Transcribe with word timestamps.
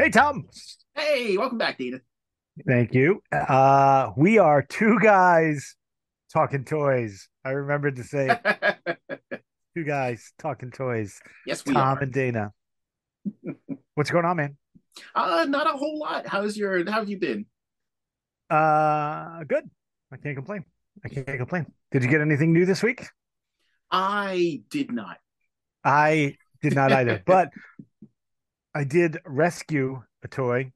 Hey, 0.00 0.08
Tom. 0.08 0.46
Hey, 0.94 1.36
welcome 1.36 1.58
back, 1.58 1.76
Dana. 1.76 2.00
Thank 2.66 2.94
you. 2.94 3.22
Uh, 3.30 4.12
we 4.16 4.38
are 4.38 4.62
two 4.62 4.98
guys 4.98 5.76
talking 6.32 6.64
toys. 6.64 7.28
I 7.44 7.50
remembered 7.50 7.96
to 7.96 8.04
say 8.04 8.30
two 9.76 9.84
guys 9.84 10.32
talking 10.38 10.70
toys. 10.70 11.20
yes, 11.46 11.66
we 11.66 11.74
Tom 11.74 11.98
are. 11.98 12.02
and 12.02 12.14
Dana. 12.14 12.50
What's 13.94 14.10
going 14.10 14.24
on, 14.24 14.38
man? 14.38 14.56
Uh, 15.14 15.44
not 15.46 15.66
a 15.66 15.76
whole 15.76 15.98
lot. 15.98 16.26
How's 16.26 16.56
your? 16.56 16.82
How 16.90 17.00
have 17.00 17.10
you 17.10 17.18
been? 17.18 17.44
Uh, 18.48 19.44
good. 19.44 19.68
I 20.10 20.16
can't 20.16 20.34
complain. 20.34 20.64
I 21.04 21.10
can't 21.10 21.26
complain. 21.26 21.66
Did 21.92 22.04
you 22.04 22.08
get 22.08 22.22
anything 22.22 22.54
new 22.54 22.64
this 22.64 22.82
week? 22.82 23.06
I 23.90 24.62
did 24.70 24.92
not. 24.92 25.18
I 25.84 26.38
did 26.62 26.74
not 26.74 26.90
either, 26.90 27.22
but 27.26 27.50
I 28.74 28.84
did 28.84 29.18
rescue 29.24 30.02
a 30.22 30.28
toy. 30.28 30.72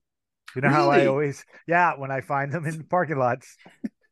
You 0.54 0.62
know 0.62 0.70
how 0.70 0.90
I 0.90 1.06
always, 1.06 1.44
yeah, 1.66 1.94
when 1.96 2.10
I 2.10 2.20
find 2.20 2.52
them 2.52 2.66
in 2.66 2.84
parking 2.84 3.18
lots, 3.18 3.56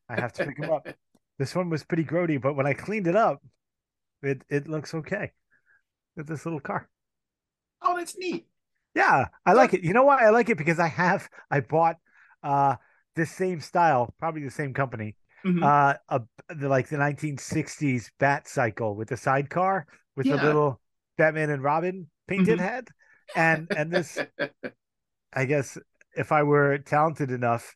I 0.09 0.17
have 0.17 0.33
to 0.35 0.43
pick 0.43 0.57
them 0.57 0.71
up. 0.71 0.87
This 1.39 1.55
one 1.57 1.71
was 1.71 1.83
pretty 1.83 2.05
grody, 2.05 2.41
but 2.41 2.55
when 2.55 2.67
I 2.67 2.75
cleaned 2.75 3.09
it 3.09 3.17
up, 3.17 3.43
it 4.23 4.45
it 4.49 4.69
looks 4.69 4.95
okay 4.95 5.33
with 6.17 6.29
this 6.29 6.45
little 6.47 6.61
car. 6.61 6.89
Oh, 7.81 7.97
that's 7.97 8.17
neat. 8.17 8.47
Yeah, 8.95 9.27
I 9.47 9.53
like 9.55 9.75
it. 9.75 9.83
You 9.83 9.93
know 9.93 10.05
why 10.05 10.25
I 10.25 10.31
like 10.31 10.51
it? 10.51 10.59
Because 10.59 10.79
I 10.79 10.89
have 10.89 11.29
I 11.51 11.61
bought 11.61 11.97
uh 12.43 12.77
this 13.17 13.31
same 13.31 13.61
style, 13.61 14.15
probably 14.19 14.45
the 14.45 14.51
same 14.51 14.75
company, 14.75 15.17
Mhm. 15.45 15.63
uh 15.63 15.95
a 16.09 16.21
the, 16.55 16.69
like 16.69 16.89
the 16.89 16.99
1960s 16.99 18.11
bat 18.19 18.47
cycle 18.49 18.95
with 18.95 19.09
the 19.09 19.17
sidecar 19.17 19.87
with 20.17 20.29
the 20.29 20.37
little 20.37 20.81
Batman 21.17 21.51
and 21.51 21.63
Robin 21.63 22.07
painted 22.29 22.59
Mhm. 22.59 22.63
head. 22.63 22.89
And 23.37 23.67
and 23.77 23.91
this 23.91 24.19
I 25.33 25.45
guess 25.45 25.79
if 26.15 26.33
I 26.33 26.43
were 26.43 26.79
talented 26.79 27.31
enough, 27.31 27.75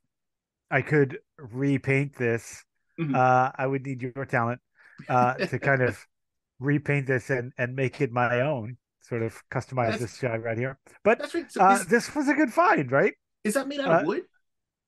I 0.70 0.82
could 0.82 1.18
repaint 1.38 2.16
this. 2.16 2.64
Mhm. 3.00 3.14
Uh 3.14 3.52
I 3.56 3.66
would 3.66 3.84
need 3.84 4.02
your 4.02 4.24
talent 4.26 4.60
uh 5.08 5.34
to 5.34 5.58
kind 5.58 5.82
of 5.82 5.98
repaint 6.60 7.06
this 7.06 7.30
and 7.30 7.52
and 7.58 7.74
make 7.76 8.00
it 8.00 8.12
my 8.12 8.40
own, 8.40 8.76
sort 9.00 9.22
of 9.22 9.42
customize 9.50 9.92
That's- 9.92 10.00
this 10.00 10.18
guy 10.18 10.36
right 10.36 10.58
here. 10.58 10.78
But 11.04 11.18
that's 11.18 11.34
right. 11.34 11.50
So 11.50 11.60
uh 11.62 11.74
is, 11.74 11.86
this 11.86 12.14
was 12.14 12.28
a 12.28 12.34
good 12.34 12.52
find, 12.52 12.90
right? 12.92 13.14
is 13.44 13.54
that 13.54 13.68
made 13.68 13.80
out 13.80 13.92
uh, 13.92 13.98
of 14.00 14.06
wood? 14.06 14.22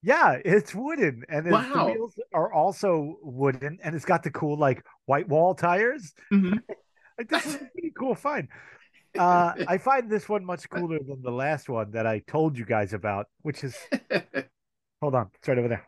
Yeah, 0.02 0.39
it's 0.44 0.74
wooden, 0.74 1.24
and 1.28 1.46
it's, 1.46 1.69
the 1.74 1.84
wheels 1.84 2.14
are 2.33 2.52
also 2.52 3.16
wooden, 3.22 3.78
and 3.83 3.94
it's 3.96 4.05
got 4.05 4.22
the 4.22 4.30
cool 4.30 4.56
like 4.58 4.84
white 5.06 5.28
wall 5.28 5.55
tires. 5.55 6.12
Mhm. 6.33 6.61
Like 7.19 7.30
this 7.30 7.46
is 7.46 7.55
a 7.56 7.58
pretty 7.58 7.91
cool 7.98 8.14
find. 8.14 8.46
Uh, 9.19 9.55
I 9.69 9.78
find 9.78 10.11
this 10.11 10.28
one 10.28 10.44
much 10.44 10.69
cooler 10.70 10.98
than 10.98 11.22
the 11.22 11.30
last 11.30 11.69
one 11.69 11.91
that 11.92 12.06
I 12.06 12.20
told 12.20 12.56
you 12.58 12.64
guys 12.64 12.92
about, 12.92 13.27
which 13.42 13.64
is 13.64 13.77
hold 15.00 15.14
on, 15.14 15.30
it's 15.34 15.48
right 15.48 15.58
over 15.58 15.69
there. 15.69 15.86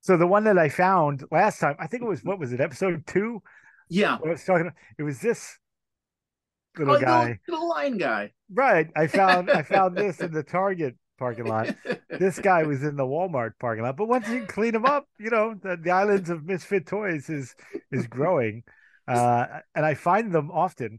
So 0.00 0.16
the 0.16 0.26
one 0.26 0.44
that 0.44 0.58
I 0.58 0.68
found 0.68 1.24
last 1.30 1.58
time, 1.60 1.76
I 1.78 1.86
think 1.86 2.02
it 2.02 2.06
was 2.08 2.24
what 2.24 2.38
was 2.38 2.52
it, 2.52 2.60
episode 2.60 3.06
two? 3.06 3.42
yeah. 3.88 4.16
I 4.24 4.28
was 4.28 4.44
talking. 4.44 4.62
About, 4.62 4.74
It 4.98 5.02
was 5.02 5.20
this 5.20 5.58
Oh, 6.78 6.82
little 6.84 6.94
the 6.94 7.00
guy, 7.04 7.20
little, 7.20 7.36
little 7.48 7.68
lion 7.68 7.98
guy. 7.98 8.32
right? 8.52 8.88
I 8.96 9.08
found 9.08 9.50
I 9.50 9.62
found 9.62 9.96
this 9.96 10.20
in 10.20 10.32
the 10.32 10.42
Target 10.44 10.96
parking 11.20 11.46
lot. 11.46 11.76
this 12.18 12.40
guy 12.40 12.64
was 12.64 12.82
in 12.82 12.96
the 12.96 13.04
Walmart 13.04 13.52
parking 13.60 13.84
lot. 13.84 13.96
But 13.96 14.08
once 14.08 14.28
you 14.28 14.44
clean 14.46 14.74
him 14.74 14.84
up, 14.84 15.06
you 15.20 15.30
know, 15.30 15.54
the, 15.62 15.76
the 15.76 15.92
islands 15.92 16.30
of 16.30 16.44
misfit 16.44 16.86
toys 16.86 17.30
is 17.30 17.54
is 17.92 18.08
growing. 18.08 18.64
Uh, 19.06 19.46
and 19.76 19.86
I 19.86 19.94
find 19.94 20.32
them 20.32 20.50
often. 20.50 20.98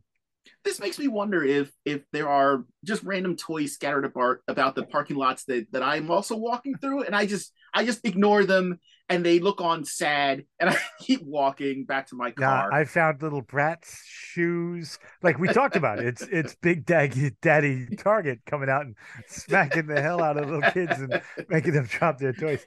this 0.64 0.80
makes 0.80 1.00
me 1.00 1.08
wonder 1.08 1.44
if 1.44 1.72
if 1.86 2.02
there 2.12 2.30
are 2.30 2.66
just 2.84 3.04
random 3.04 3.36
toys 3.36 3.74
scattered 3.74 4.06
apart 4.06 4.44
about 4.48 4.76
the 4.76 4.84
parking 4.84 5.18
lots 5.18 5.44
that 5.46 5.68
that 5.72 5.84
I'm 5.84 6.10
also 6.12 6.36
walking 6.36 6.78
through, 6.78 7.04
and 7.04 7.16
I 7.16 7.26
just 7.26 7.54
I 7.74 7.86
just 7.86 8.06
ignore 8.06 8.44
them, 8.46 8.80
and 9.12 9.26
they 9.26 9.40
look 9.40 9.62
on 9.62 9.86
sad, 9.86 10.46
and 10.60 10.70
I 10.72 10.78
keep 11.00 11.22
walking 11.24 11.86
back 11.86 12.08
to 12.08 12.16
my 12.16 12.32
Yeah, 12.38 12.46
car. 12.48 12.72
I 12.72 12.86
found 12.86 13.22
little 13.22 13.42
brats 13.42 14.02
shoes. 14.06 14.98
Like 15.22 15.38
we 15.38 15.50
talked 15.50 15.76
about, 15.76 16.00
it's 16.00 16.22
it's 16.32 16.56
Big 16.56 16.86
Daddy 16.86 17.32
Daddy 17.42 17.88
Target 17.98 18.40
coming 18.46 18.70
out 18.70 18.86
and 18.86 18.96
smacking 19.28 19.88
the 19.88 20.02
hell 20.02 20.24
out 20.24 20.38
of 20.38 20.46
little 20.50 20.64
kids 20.72 21.00
and 21.00 21.22
making 21.50 21.74
them 21.74 21.86
drop 21.86 22.20
their 22.20 22.34
toys. 22.34 22.66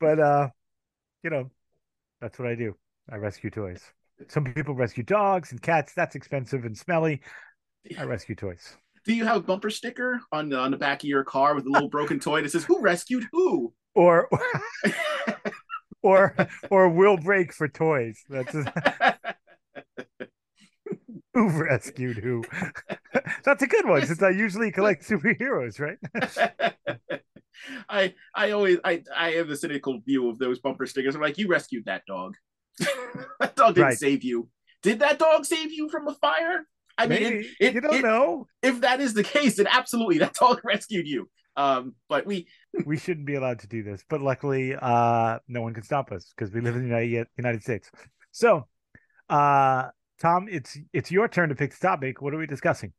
But 0.00 0.20
uh, 0.20 0.48
you 1.24 1.30
know, 1.30 1.50
that's 2.20 2.38
what 2.38 2.48
I 2.48 2.56
do. 2.56 2.76
I 3.10 3.16
rescue 3.16 3.50
toys. 3.50 3.82
Some 4.28 4.44
people 4.44 4.74
rescue 4.74 5.04
dogs 5.04 5.52
and 5.52 5.62
cats. 5.62 5.94
That's 5.94 6.16
expensive 6.16 6.64
and 6.64 6.76
smelly. 6.76 7.22
I 7.98 8.04
rescue 8.04 8.34
toys. 8.36 8.76
Do 9.04 9.14
you 9.14 9.24
have 9.24 9.36
a 9.36 9.40
bumper 9.40 9.70
sticker 9.70 10.20
on 10.32 10.48
the 10.48 10.58
on 10.58 10.70
the 10.70 10.76
back 10.76 11.02
of 11.02 11.08
your 11.08 11.24
car 11.24 11.54
with 11.54 11.66
a 11.66 11.70
little 11.70 11.88
broken 11.88 12.18
toy 12.18 12.42
that 12.42 12.50
says 12.50 12.64
"Who 12.64 12.80
rescued 12.80 13.26
who"? 13.32 13.72
Or 14.02 14.28
or 16.02 16.34
or 16.70 16.88
will 16.90 17.16
break 17.16 17.52
for 17.52 17.66
toys. 17.68 18.18
That's 18.28 18.54
who 21.34 21.48
rescued 21.48 22.18
who. 22.18 22.44
That's 23.44 23.62
a 23.62 23.66
good 23.66 23.86
one 23.88 24.04
since 24.06 24.22
I 24.22 24.30
usually 24.30 24.70
collect 24.70 25.08
superheroes, 25.08 25.80
right? 25.80 25.98
I 27.88 28.14
I 28.34 28.50
always 28.50 28.78
I 28.84 29.02
I 29.16 29.30
have 29.32 29.48
a 29.50 29.56
cynical 29.56 30.00
view 30.00 30.28
of 30.28 30.38
those 30.38 30.58
bumper 30.58 30.86
stickers. 30.86 31.14
I'm 31.14 31.22
like, 31.22 31.38
you 31.38 31.48
rescued 31.48 31.86
that 31.86 32.02
dog. 32.06 32.34
that 33.40 33.56
dog 33.56 33.74
didn't 33.74 33.86
Right. 33.88 33.98
save 33.98 34.22
you. 34.22 34.48
Did 34.82 34.98
that 35.00 35.18
dog 35.18 35.44
save 35.46 35.72
you 35.72 35.88
from 35.88 36.06
a 36.08 36.14
fire? 36.14 36.66
I 36.98 37.06
mean, 37.06 37.22
it, 37.22 37.46
it, 37.60 37.74
you 37.74 37.80
don't 37.80 37.94
it- 37.96 38.02
know. 38.02 38.46
if 38.62 38.80
that 38.82 39.00
is 39.00 39.14
the 39.14 39.24
case, 39.24 39.56
then 39.56 39.66
absolutely 39.66 40.18
that 40.18 40.34
dog 40.34 40.60
rescued 40.64 41.06
you. 41.08 41.28
Um, 41.56 41.94
but 42.08 42.26
we 42.26 42.48
We 42.84 42.98
shouldn't 42.98 43.26
be 43.26 43.34
allowed 43.34 43.60
to 43.60 43.66
do 43.66 43.82
this, 43.82 44.04
but 44.08 44.20
luckily, 44.20 44.74
uh, 44.80 45.38
no 45.48 45.62
one 45.62 45.74
can 45.74 45.82
stop 45.82 46.12
us 46.12 46.32
because 46.36 46.52
we 46.52 46.60
live 46.60 46.76
in 46.76 46.82
the 46.82 46.88
United, 46.88 47.28
United 47.36 47.62
States. 47.62 47.90
So, 48.30 48.68
uh, 49.30 49.88
Tom, 50.20 50.48
it's 50.50 50.78
it's 50.92 51.10
your 51.10 51.28
turn 51.28 51.48
to 51.48 51.54
pick 51.54 51.72
the 51.72 51.86
topic. 51.86 52.20
What 52.20 52.34
are 52.34 52.38
we 52.38 52.46
discussing? 52.46 52.92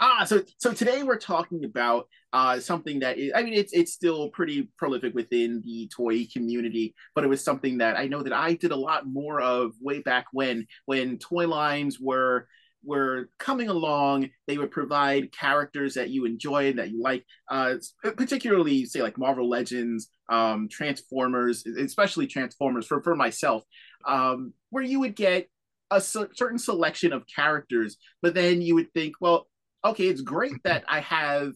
Ah, 0.00 0.24
so 0.24 0.42
so 0.58 0.72
today 0.72 1.02
we're 1.02 1.18
talking 1.18 1.64
about 1.64 2.06
uh 2.32 2.60
something 2.60 3.00
that 3.00 3.18
is, 3.18 3.32
I 3.34 3.42
mean 3.42 3.54
it's 3.54 3.72
it's 3.72 3.92
still 3.92 4.30
pretty 4.30 4.70
prolific 4.76 5.12
within 5.12 5.60
the 5.64 5.90
toy 5.94 6.24
community, 6.32 6.94
but 7.16 7.24
it 7.24 7.26
was 7.26 7.42
something 7.42 7.78
that 7.78 7.98
I 7.98 8.06
know 8.06 8.22
that 8.22 8.32
I 8.32 8.54
did 8.54 8.70
a 8.70 8.76
lot 8.76 9.08
more 9.08 9.40
of 9.40 9.72
way 9.80 10.00
back 10.00 10.26
when 10.32 10.66
when 10.84 11.18
toy 11.18 11.48
lines 11.48 11.98
were 11.98 12.46
were 12.84 13.28
coming 13.38 13.68
along. 13.68 14.30
They 14.46 14.58
would 14.58 14.70
provide 14.70 15.32
characters 15.32 15.94
that 15.94 16.10
you 16.10 16.24
enjoyed 16.24 16.76
that 16.76 16.90
you 16.90 17.02
like, 17.02 17.24
uh, 17.50 17.74
particularly 18.02 18.84
say 18.84 19.02
like 19.02 19.18
Marvel 19.18 19.48
Legends, 19.48 20.08
um, 20.28 20.68
Transformers, 20.70 21.66
especially 21.66 22.26
Transformers 22.26 22.86
for 22.86 23.02
for 23.02 23.14
myself, 23.14 23.64
um, 24.06 24.52
where 24.70 24.84
you 24.84 25.00
would 25.00 25.16
get 25.16 25.48
a 25.90 26.00
certain 26.00 26.58
selection 26.58 27.12
of 27.12 27.24
characters, 27.34 27.96
but 28.20 28.34
then 28.34 28.60
you 28.60 28.74
would 28.74 28.92
think, 28.92 29.14
well 29.20 29.48
okay, 29.84 30.06
it's 30.08 30.20
great 30.20 30.54
that 30.64 30.84
I 30.88 31.00
have, 31.00 31.52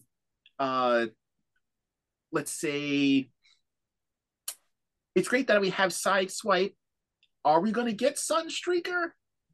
uh, 0.59 1.07
let's 2.31 2.51
say, 2.51 3.29
it's 5.15 5.27
great 5.27 5.47
that 5.47 5.61
we 5.61 5.69
have 5.71 5.91
Sideswipe. 5.91 6.73
Are 7.45 7.59
we 7.59 7.71
going 7.71 7.87
to 7.87 7.93
get 7.93 8.15
Sunstreaker? 8.15 9.09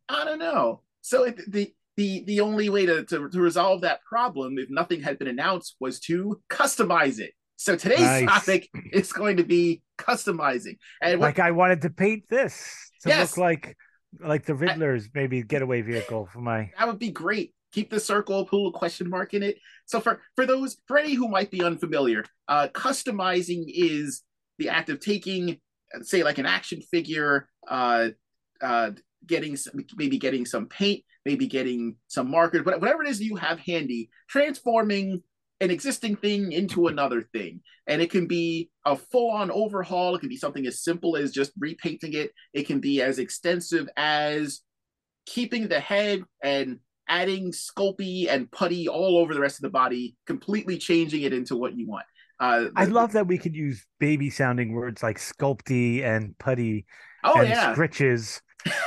I 0.07 0.23
don't 0.23 0.39
know. 0.39 0.83
So 1.01 1.23
it, 1.23 1.39
the 1.51 1.73
the 1.97 2.23
the 2.25 2.41
only 2.41 2.69
way 2.69 2.85
to, 2.85 3.03
to 3.05 3.29
to 3.29 3.39
resolve 3.41 3.81
that 3.81 3.99
problem, 4.03 4.57
if 4.57 4.69
nothing 4.69 5.01
had 5.01 5.19
been 5.19 5.27
announced, 5.27 5.75
was 5.79 5.99
to 6.01 6.41
customize 6.49 7.19
it. 7.19 7.31
So 7.57 7.75
today's 7.75 7.99
Nice. 7.99 8.25
topic 8.25 8.69
is 8.93 9.11
going 9.11 9.37
to 9.37 9.43
be 9.43 9.81
customizing. 9.97 10.77
And 11.01 11.19
what, 11.19 11.27
Like 11.27 11.39
I 11.39 11.51
wanted 11.51 11.81
to 11.81 11.89
paint 11.89 12.23
this 12.29 12.73
to 13.01 13.09
Yes. 13.09 13.31
look 13.31 13.37
like 13.37 13.75
like 14.19 14.45
the 14.45 14.55
Riddler's 14.55 15.09
maybe 15.13 15.43
getaway 15.43 15.81
vehicle 15.81 16.27
for 16.31 16.39
my. 16.39 16.71
that 16.77 16.87
would 16.87 16.99
be 16.99 17.11
great. 17.11 17.53
Keep 17.73 17.91
the 17.91 17.99
circle, 17.99 18.45
put 18.45 18.67
a 18.67 18.71
question 18.71 19.09
mark 19.09 19.33
in 19.33 19.43
it. 19.43 19.57
So 19.85 19.99
for 19.99 20.21
for 20.35 20.45
those 20.45 20.77
for 20.87 20.97
any 20.97 21.13
who 21.13 21.27
might 21.27 21.51
be 21.51 21.61
unfamiliar, 21.63 22.23
uh, 22.47 22.69
customizing 22.69 23.65
is 23.67 24.23
the 24.57 24.69
act 24.69 24.89
of 24.89 24.99
taking, 24.99 25.59
say, 26.01 26.23
like 26.23 26.37
an 26.39 26.45
action 26.47 26.81
figure, 26.81 27.47
uh, 27.67 28.09
uh, 28.61 28.91
getting 29.25 29.55
some, 29.55 29.73
maybe 29.95 30.17
getting 30.17 30.45
some 30.45 30.67
paint, 30.67 31.03
maybe 31.25 31.47
getting 31.47 31.95
some 32.07 32.29
markers, 32.29 32.61
but 32.63 32.79
whatever 32.79 33.03
it 33.03 33.09
is 33.09 33.21
you 33.21 33.35
have 33.35 33.59
handy, 33.59 34.09
transforming 34.29 35.21
an 35.61 35.71
existing 35.71 36.15
thing 36.15 36.51
into 36.51 36.87
another 36.87 37.23
thing. 37.33 37.61
And 37.87 38.01
it 38.01 38.09
can 38.11 38.27
be 38.27 38.69
a 38.85 38.95
full 38.95 39.31
on 39.31 39.51
overhaul. 39.51 40.15
It 40.15 40.19
can 40.19 40.29
be 40.29 40.37
something 40.37 40.65
as 40.65 40.83
simple 40.83 41.17
as 41.17 41.31
just 41.31 41.51
repainting 41.59 42.13
it. 42.13 42.31
It 42.53 42.65
can 42.65 42.79
be 42.79 43.01
as 43.01 43.19
extensive 43.19 43.89
as 43.97 44.61
keeping 45.25 45.67
the 45.67 45.79
head 45.79 46.23
and 46.41 46.79
adding 47.07 47.51
Sculpey 47.51 48.29
and 48.29 48.49
putty 48.51 48.87
all 48.87 49.17
over 49.17 49.33
the 49.33 49.39
rest 49.39 49.57
of 49.57 49.63
the 49.63 49.69
body, 49.69 50.15
completely 50.27 50.77
changing 50.77 51.23
it 51.23 51.33
into 51.33 51.57
what 51.57 51.75
you 51.75 51.87
want. 51.87 52.05
Uh, 52.39 52.67
I 52.75 52.85
love 52.85 53.11
that 53.13 53.27
we 53.27 53.37
could 53.37 53.55
use 53.55 53.85
baby 53.99 54.29
sounding 54.29 54.71
words 54.71 55.03
like 55.03 55.17
Sculpey 55.17 56.03
and 56.03 56.37
putty 56.37 56.85
Oh 57.23 57.41
and 57.41 57.49
yeah. 57.49 57.75
scritches 57.75 58.39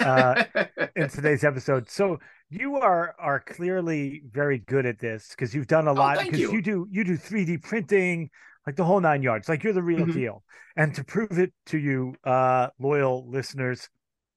uh, 0.05 0.37
in 0.97 1.09
today's 1.09 1.45
episode. 1.45 1.89
So 1.89 2.19
you 2.51 2.77
are 2.77 3.15
are 3.19 3.41
clearly 3.41 4.23
very 4.31 4.59
good 4.59 4.87
at 4.87 4.99
this 4.99 5.29
because 5.31 5.55
you've 5.55 5.67
done 5.67 5.89
a 5.89 5.93
lot 5.93 6.19
thank 6.19 6.33
because 6.33 6.41
you. 6.41 6.53
you 6.53 6.63
do 6.63 6.89
you 6.91 7.05
do 7.05 7.17
3D 7.17 7.57
printing 7.59 8.31
like 8.67 8.77
the 8.77 8.85
whole 8.85 9.01
nine 9.01 9.23
yards 9.23 9.49
like 9.49 9.65
you're 9.65 9.73
the 9.73 9.83
real 9.83 10.07
Mhm. 10.07 10.13
deal 10.13 10.45
and 10.77 10.95
to 10.95 11.03
prove 11.05 11.39
it 11.39 11.53
to 11.67 11.79
you 11.79 12.15
uh 12.25 12.69
loyal 12.79 13.29
listeners 13.29 13.89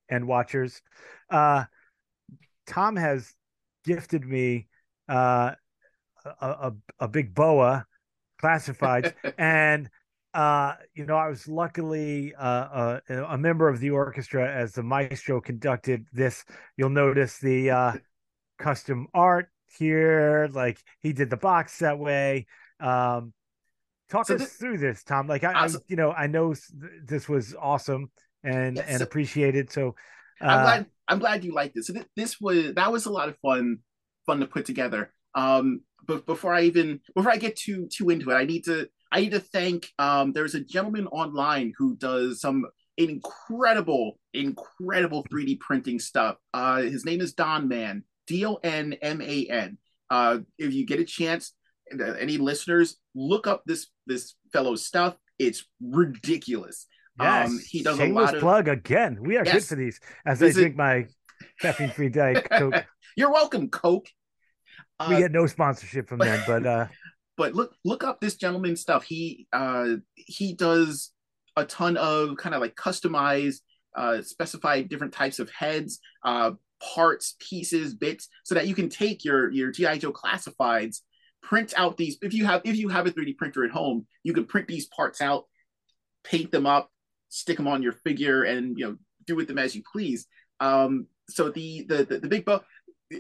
and 0.09 0.27
watchers 0.27 0.81
uh 1.29 1.65
Tom 2.67 2.95
has 2.95 3.33
gifted 3.83 4.23
me 4.25 4.67
uh 5.09 5.51
a 6.25 6.47
a, 6.47 6.73
a 7.01 7.07
big 7.07 7.33
boa 7.33 7.85
classified 8.39 9.13
and 9.38 9.89
uh 10.35 10.73
you 10.93 11.05
know 11.05 11.15
i 11.15 11.27
was 11.29 11.47
luckily 11.47 12.35
uh, 12.35 12.99
uh 13.07 13.25
a 13.29 13.37
member 13.37 13.69
of 13.69 13.79
the 13.79 13.89
orchestra 13.89 14.51
as 14.53 14.73
the 14.73 14.83
maestro 14.83 15.39
conducted 15.39 16.05
this. 16.11 16.43
You'll 16.77 16.89
notice 16.89 17.39
the 17.39 17.71
uh 17.71 17.93
custom 18.59 19.07
art 19.13 19.49
here 19.79 20.49
like 20.53 20.77
he 21.01 21.13
did 21.13 21.29
the 21.29 21.37
box 21.37 21.79
that 21.79 21.97
way. 21.97 22.45
Um 22.79 23.33
talk 24.09 24.27
So 24.27 24.35
us 24.35 24.41
thi- 24.41 24.57
through 24.59 24.77
this 24.79 25.03
tom. 25.03 25.27
Like 25.27 25.43
i, 25.43 25.53
I 25.65 25.69
you 25.87 25.95
know 25.95 26.11
i 26.11 26.27
know 26.27 26.53
this 27.05 27.27
was 27.29 27.55
awesome 27.59 28.11
and 28.43 28.75
Yes, 28.75 28.85
and 28.89 28.97
so- 28.99 29.03
appreciated. 29.05 29.71
So 29.71 29.95
uh, 30.41 30.45
I'm 30.47 30.61
glad 30.63 30.85
I'm 31.07 31.19
glad 31.19 31.45
you 31.45 31.53
liked 31.53 31.75
this. 31.75 31.88
So 31.88 31.93
thi- 31.93 32.05
this 32.15 32.41
was 32.41 32.73
that 32.75 32.91
was 32.91 33.05
a 33.05 33.11
lot 33.11 33.29
of 33.29 33.38
fun 33.39 33.79
fun 34.25 34.39
to 34.41 34.47
put 34.47 34.65
together. 34.65 35.11
Um, 35.33 35.81
but 36.07 36.25
before 36.25 36.53
I 36.53 36.61
even 36.63 36.99
before 37.15 37.31
I 37.31 37.38
get 37.38 37.55
too 37.55 37.88
too 37.91 38.09
into 38.09 38.31
it, 38.31 38.35
I 38.35 38.43
need 38.45 38.65
to 38.65 38.89
I 39.15 39.21
need 39.21 39.31
to 39.31 39.39
thank 39.39 39.88
um 39.97 40.33
there's 40.33 40.56
a 40.56 40.59
gentleman 40.59 41.07
online 41.07 41.71
who 41.77 41.95
does 41.95 42.41
some 42.41 42.65
incredible 42.97 44.19
incredible 44.33 45.25
3D 45.31 45.59
printing 45.62 46.00
stuff. 46.00 46.35
Uh, 46.53 46.81
his 46.81 47.06
name 47.06 47.21
is 47.21 47.33
Don 47.33 47.69
Man, 47.69 48.03
D 48.27 48.45
O 48.45 48.56
N 48.62 48.94
M 49.01 49.21
A 49.21 49.45
N. 49.47 49.77
Uh, 50.09 50.39
if 50.57 50.73
you 50.73 50.85
get 50.85 51.00
a 51.00 51.06
chance, 51.06 51.53
uh, 51.97 52.03
any 52.03 52.38
listeners, 52.38 52.97
look 53.15 53.47
up 53.47 53.63
this 53.65 53.88
this 54.06 54.35
fellow's 54.51 54.85
stuff. 54.85 55.15
It's 55.39 55.65
ridiculous. 55.81 56.88
yes, 57.17 57.50
um, 57.50 57.59
he 57.69 57.83
does 57.83 57.97
a 58.00 58.07
lot 58.07 58.33
of- 58.35 58.41
plug 58.41 58.67
again 58.67 59.17
we 59.21 59.38
are 59.38 59.45
good 59.45 59.63
for 59.63 59.75
these 59.75 60.01
as 60.25 60.44
i 60.44 60.51
drink 60.51 60.75
my 60.75 61.06
caffeine 61.62 61.89
free 61.89 62.09
diet 62.09 62.45
coke 62.51 62.85
You're 63.15 63.31
welcome, 63.31 63.69
Coke. 63.69 64.07
Uh, 65.00 65.07
we 65.09 65.17
get 65.19 65.31
no 65.31 65.45
sponsorship 65.47 66.09
from 66.09 66.19
them 66.19 66.41
but 66.45 66.65
uh 66.65 66.88
but 67.37 67.53
look 67.53 67.75
look 67.83 68.03
up 68.03 68.19
this 68.19 68.35
gentleman's 68.35 68.81
stuff. 68.81 69.03
He 69.03 69.47
uh 69.53 69.95
he 70.15 70.53
does 70.53 71.11
a 71.55 71.65
ton 71.65 71.97
of 71.97 72.37
kind 72.37 72.55
of 72.55 72.61
like 72.61 72.75
customized, 72.75 73.61
uh 73.95 74.21
specified 74.21 74.89
different 74.89 75.13
types 75.13 75.39
of 75.39 75.49
heads, 75.49 75.99
uh 76.23 76.51
parts, 76.81 77.35
pieces, 77.39 77.93
bits, 77.93 78.29
so 78.43 78.55
that 78.55 78.67
you 78.67 78.75
can 78.75 78.89
take 78.89 79.23
your 79.25 79.51
your 79.51 79.71
GI 79.71 79.99
Joe 79.99 80.11
classifieds, 80.11 81.01
print 81.41 81.73
out 81.77 81.97
these. 81.97 82.17
If 82.21 82.33
you 82.33 82.45
have 82.45 82.61
if 82.65 82.75
you 82.75 82.89
have 82.89 83.07
a 83.07 83.11
3D 83.11 83.38
printer 83.38 83.63
at 83.63 83.71
home, 83.71 84.07
you 84.23 84.33
can 84.33 84.45
print 84.45 84.67
these 84.67 84.88
parts 84.88 85.21
out, 85.21 85.45
paint 86.23 86.51
them 86.51 86.65
up, 86.65 86.89
stick 87.29 87.57
them 87.57 87.67
on 87.67 87.83
your 87.83 87.93
figure, 87.93 88.43
and 88.43 88.77
you 88.77 88.85
know 88.85 88.97
do 89.25 89.35
with 89.35 89.47
them 89.47 89.57
as 89.57 89.75
you 89.75 89.83
please. 89.91 90.27
Um, 90.59 91.07
so 91.29 91.49
the 91.49 91.85
the 91.88 92.05
the, 92.05 92.19
the 92.19 92.27
big 92.27 92.45
book. 92.45 92.65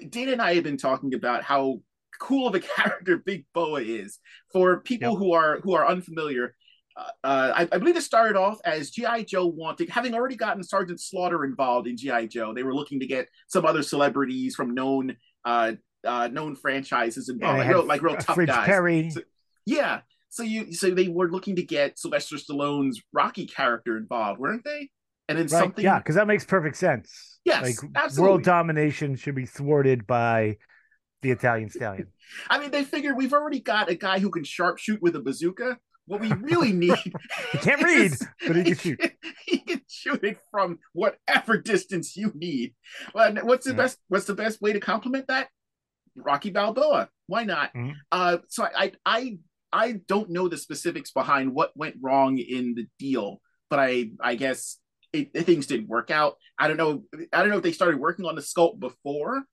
Dana 0.09 0.31
and 0.31 0.41
I 0.41 0.55
have 0.55 0.63
been 0.63 0.77
talking 0.77 1.13
about 1.13 1.43
how 1.43 1.79
cool 2.19 2.47
of 2.47 2.55
a 2.55 2.59
character 2.75 3.17
Big 3.17 3.45
Boa 3.53 3.81
is. 3.81 4.19
For 4.51 4.79
people 4.81 5.11
Yep. 5.11 5.19
who 5.19 5.33
are 5.33 5.59
who 5.61 5.73
are 5.73 5.87
unfamiliar, 5.87 6.55
uh, 6.97 7.09
uh, 7.23 7.51
I, 7.55 7.61
I 7.71 7.77
believe 7.77 7.97
it 7.97 8.01
started 8.03 8.37
off 8.37 8.59
as 8.65 8.91
GI 8.91 9.25
Joe 9.25 9.47
wanting, 9.47 9.87
having 9.87 10.13
already 10.13 10.35
gotten 10.35 10.63
Sergeant 10.63 10.99
Slaughter 11.01 11.43
involved 11.45 11.87
in 11.87 11.97
GI 11.97 12.27
Joe. 12.27 12.53
They 12.53 12.63
were 12.63 12.73
looking 12.75 12.99
to 13.01 13.07
get 13.07 13.27
some 13.47 13.65
other 13.65 13.83
celebrities 13.83 14.55
from 14.55 14.73
known 14.73 15.15
uh, 15.43 15.73
uh, 16.05 16.27
known 16.31 16.55
franchises 16.55 17.27
yeah, 17.29 17.33
involved, 17.33 17.59
they 17.61 17.65
like 17.65 17.73
real, 17.75 17.85
like 17.85 18.01
real 18.01 18.15
tough 18.15 18.35
Fridge 18.35 18.47
guys. 18.49 18.65
Perry. 18.65 19.09
So- 19.09 19.21
Yeah. 19.65 20.01
So 20.29 20.43
you 20.43 20.73
so 20.73 20.91
they 20.91 21.07
were 21.07 21.29
looking 21.31 21.55
to 21.55 21.63
get 21.63 21.97
Sylvester 21.97 22.35
Stallone's 22.35 23.01
Rocky 23.13 23.45
character 23.47 23.97
involved, 23.97 24.39
weren't 24.39 24.63
they? 24.65 24.89
And 25.29 25.37
then 25.37 25.45
Right. 25.45 25.49
something 25.49 25.83
Yeah, 25.83 25.97
because 25.99 26.15
that 26.15 26.27
makes 26.27 26.43
perfect 26.45 26.75
sense. 26.77 27.39
Yes, 27.45 27.63
like 27.63 27.91
absolutely. 27.95 28.29
world 28.29 28.43
domination 28.43 29.15
should 29.15 29.33
be 29.35 29.45
thwarted 29.45 30.05
by 30.05 30.57
the 31.21 31.31
Italian 31.31 31.69
stallion. 31.69 32.07
I 32.49 32.59
mean, 32.59 32.71
they 32.71 32.83
figured 32.83 33.17
we've 33.17 33.33
already 33.33 33.59
got 33.59 33.89
a 33.89 33.95
guy 33.95 34.19
who 34.19 34.29
can 34.29 34.43
sharpshoot 34.43 35.01
with 35.01 35.15
a 35.15 35.19
bazooka. 35.21 35.77
What 36.07 36.21
we 36.21 36.31
really 36.33 36.71
need. 36.71 36.97
He 37.51 37.57
can't 37.57 37.81
read, 37.81 38.11
but 38.45 38.55
he 38.55 38.63
can 38.63 38.75
shoot. 38.77 39.11
He 39.47 39.57
can 39.59 39.81
shoot 39.89 40.23
it 40.23 40.37
from 40.51 40.77
whatever 40.93 41.57
distance 41.57 42.15
you 42.15 42.31
need. 42.35 42.75
What's 43.13 43.65
the 43.65 43.71
Yeah. 43.71 43.77
best? 43.77 43.97
What's 44.07 44.25
the 44.25 44.35
best 44.35 44.61
way 44.61 44.73
to 44.73 44.79
complement 44.79 45.27
that? 45.27 45.49
Rocky 46.15 46.51
Balboa. 46.51 47.09
Why 47.27 47.43
not? 47.43 47.73
Mhm. 47.73 47.93
Uh, 48.11 48.37
so 48.49 48.65
I, 48.65 48.91
I, 49.05 49.37
I 49.73 49.93
don't 50.07 50.29
know 50.29 50.47
the 50.47 50.57
specifics 50.57 51.11
behind 51.11 51.53
what 51.53 51.75
went 51.75 51.95
wrong 52.01 52.37
in 52.37 52.75
the 52.75 52.85
deal, 52.99 53.41
but 53.69 53.79
I, 53.79 54.11
I 54.21 54.35
guess 54.35 54.77
it, 55.11 55.33
things 55.45 55.65
didn't 55.67 55.87
work 55.87 56.11
out. 56.11 56.35
I 56.59 56.67
don't 56.67 56.77
know. 56.77 57.03
I 57.33 57.39
don't 57.41 57.49
know 57.49 57.57
if 57.57 57.63
they 57.63 57.71
started 57.71 57.99
working 57.99 58.25
on 58.25 58.35
the 58.35 58.41
sculpt 58.41 58.79
before. 58.79 59.43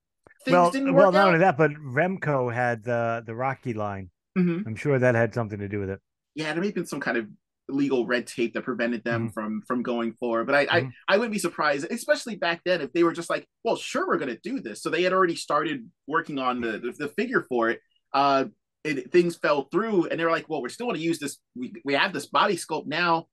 Things 0.45 0.53
well, 0.53 0.71
didn't 0.71 0.93
well, 0.93 1.11
not 1.11 1.19
out. 1.21 1.27
only 1.27 1.39
that, 1.39 1.57
but 1.57 1.71
Remco 1.71 2.53
had 2.53 2.83
the 2.83 3.23
the 3.25 3.35
Rocky 3.35 3.73
line. 3.73 4.09
Mhm. 4.37 4.65
I'm 4.65 4.75
sure 4.75 4.97
that 4.99 5.15
had 5.15 5.33
something 5.33 5.59
to 5.59 5.67
do 5.69 5.79
with 5.79 5.89
it. 5.89 5.99
yeah, 6.35 6.51
there 6.53 6.61
may 6.61 6.67
have 6.67 6.75
been 6.75 6.85
some 6.85 6.99
kind 6.99 7.17
of 7.17 7.27
legal 7.69 8.05
red 8.05 8.27
tape 8.27 8.53
that 8.53 8.63
prevented 8.63 9.03
them 9.05 9.29
Mhm. 9.29 9.33
from 9.33 9.61
from 9.61 9.83
going 9.83 10.13
forward. 10.13 10.45
But 10.47 10.55
I, 10.55 10.65
Mhm. 10.65 10.91
I 11.07 11.13
I 11.13 11.17
wouldn't 11.17 11.31
be 11.33 11.39
surprised, 11.39 11.87
especially 11.89 12.35
back 12.35 12.61
then, 12.65 12.81
if 12.81 12.91
they 12.91 13.03
were 13.03 13.13
just 13.13 13.29
like, 13.29 13.47
well, 13.63 13.75
sure, 13.77 14.05
we're 14.07 14.17
going 14.17 14.35
to 14.35 14.41
do 14.43 14.59
this. 14.59 14.81
So 14.81 14.89
they 14.89 15.03
had 15.03 15.13
already 15.13 15.35
started 15.35 15.89
working 16.07 16.39
on 16.39 16.59
the 16.61 16.73
the, 16.79 16.91
the 16.91 17.07
figure 17.09 17.43
for 17.47 17.69
it. 17.69 17.79
Uh, 18.13 18.45
it, 18.83 19.11
things 19.13 19.37
fell 19.37 19.69
through, 19.71 20.07
and 20.07 20.19
they 20.19 20.25
were 20.25 20.31
like, 20.31 20.49
well, 20.49 20.61
we're 20.61 20.67
still 20.69 20.87
going 20.87 20.97
to 20.97 21.03
use 21.05 21.19
this. 21.19 21.37
We 21.55 21.71
we 21.85 21.93
have 21.93 22.11
this 22.11 22.25
body 22.25 22.57
sculpt 22.57 22.87
now. 22.87 23.27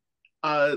Uh, 0.44 0.76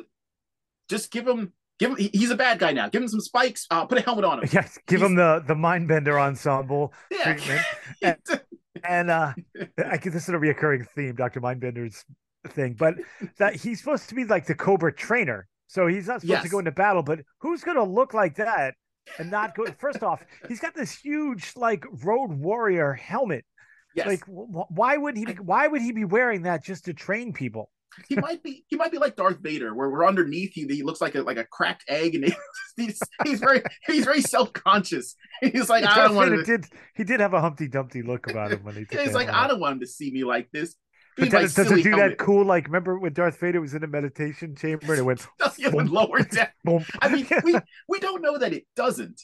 just 0.90 1.12
give 1.12 1.28
him. 1.28 1.54
Give 1.84 1.98
him, 1.98 2.10
he's 2.14 2.32
a 2.32 2.36
bad 2.36 2.60
guy 2.60 2.72
now. 2.72 2.90
Give 2.90 3.02
him 3.02 3.08
some 3.08 3.20
spikes. 3.20 3.66
Uh, 3.70 3.86
put 3.86 3.98
a 3.98 4.02
helmet 4.02 4.26
on 4.26 4.40
him. 4.44 4.50
Yes, 4.54 4.78
give 4.88 5.02
him 5.02 5.16
the 5.16 5.44
the 5.46 5.54
Mindbender 5.56 6.20
ensemble 6.20 6.94
Yeah. 7.12 7.34
treatment. 7.36 7.62
and 8.88 9.10
uh 9.10 9.34
I 9.78 9.98
guess 9.98 10.14
this 10.14 10.24
is 10.24 10.30
a 10.30 10.34
reoccurring 10.34 10.88
theme, 10.90 11.16
Dr. 11.16 11.42
Mindbender's 11.42 12.04
thing, 12.50 12.76
but 12.78 12.96
that 13.38 13.56
he's 13.56 13.80
supposed 13.80 14.10
to 14.10 14.16
be 14.16 14.26
like 14.26 14.46
the 14.46 14.56
Cobra 14.56 14.94
trainer. 14.94 15.48
So 15.68 15.88
he's 15.88 16.08
not 16.08 16.22
supposed 16.22 16.30
Yes. 16.30 16.44
to 16.44 16.50
go 16.50 16.60
into 16.60 16.72
battle, 16.72 17.04
but 17.04 17.20
who's 17.40 17.64
gonna 17.64 17.84
look 17.84 18.14
like 18.14 18.36
that 18.36 18.76
and 19.18 19.30
not 19.32 19.56
go 19.56 19.66
first 19.80 20.04
off, 20.04 20.24
he's 20.48 20.60
got 20.60 20.76
this 20.76 20.92
huge 20.98 21.54
like 21.56 21.84
road 22.04 22.32
warrior 22.32 22.94
helmet. 22.94 23.44
yes. 23.96 24.08
Like 24.08 24.24
wh- 24.26 24.70
why 24.72 24.98
would 24.98 25.18
he 25.18 25.26
be 25.26 25.34
why 25.34 25.68
would 25.68 25.82
he 25.82 25.92
be 25.92 26.06
wearing 26.06 26.44
that 26.44 26.64
just 26.64 26.86
to 26.86 26.94
train 26.94 27.34
people? 27.34 27.70
He 28.08 28.16
might 28.16 28.44
be 28.44 28.66
he 28.68 28.76
might 28.76 28.92
be 28.92 28.98
like 28.98 29.16
Darth 29.16 29.40
Vader, 29.40 29.74
where 29.74 29.90
we're 29.90 30.06
underneath 30.06 30.56
you. 30.58 30.68
He 30.68 30.84
looks 30.84 31.02
like 31.02 31.16
a 31.16 31.22
like 31.22 31.38
a 31.38 31.46
cracked 31.46 31.84
egg, 31.88 32.16
and 32.16 32.36
he's 32.78 33.00
he's 33.24 33.40
very 33.40 33.62
he's 33.86 34.06
very 34.06 34.22
self 34.22 34.54
conscious. 34.54 35.16
He's 35.42 35.70
like, 35.70 35.86
I 35.88 36.08
don't 36.08 36.16
want 36.16 36.32
to. 36.32 36.44
did 36.44 36.66
he 36.96 37.04
did 37.04 37.20
have 37.20 37.34
a 37.34 37.42
Humpty 37.42 37.68
Dumpty 37.68 38.02
look 38.02 38.30
about 38.30 38.52
him 38.52 38.64
when 38.64 38.76
he 38.76 38.86
He's 38.92 39.14
like, 39.14 39.30
I 39.30 39.48
don't 39.48 39.60
want 39.60 39.74
him 39.74 39.80
to 39.82 39.88
see 39.88 40.12
me 40.12 40.24
like 40.24 40.50
this. 40.52 40.76
Then 41.18 41.28
it 41.28 41.32
doesn't 41.54 41.82
do 41.84 41.96
that 41.96 42.18
cool. 42.18 42.46
Like, 42.46 42.66
remember 42.66 42.98
when 42.98 43.14
Darth 43.14 43.40
Vader 43.40 43.62
was 43.62 43.74
in 43.74 43.84
a 43.84 43.88
meditation 43.88 44.56
chamber 44.56 44.94
and 44.94 45.00
it 45.00 45.04
went 45.04 45.26
even 45.60 45.88
lower 45.88 46.20
down. 46.32 46.48
boom? 46.64 46.86
I 47.02 47.10
mean, 47.10 47.28
we 47.44 47.56
we 47.90 48.00
don't 48.00 48.22
know 48.22 48.38
that 48.38 48.54
it 48.54 48.66
doesn't. 48.76 49.22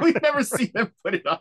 We've 0.00 0.20
never 0.22 0.42
seen 0.42 0.72
him 0.74 0.92
put 1.04 1.14
it 1.14 1.26
on. 1.26 1.38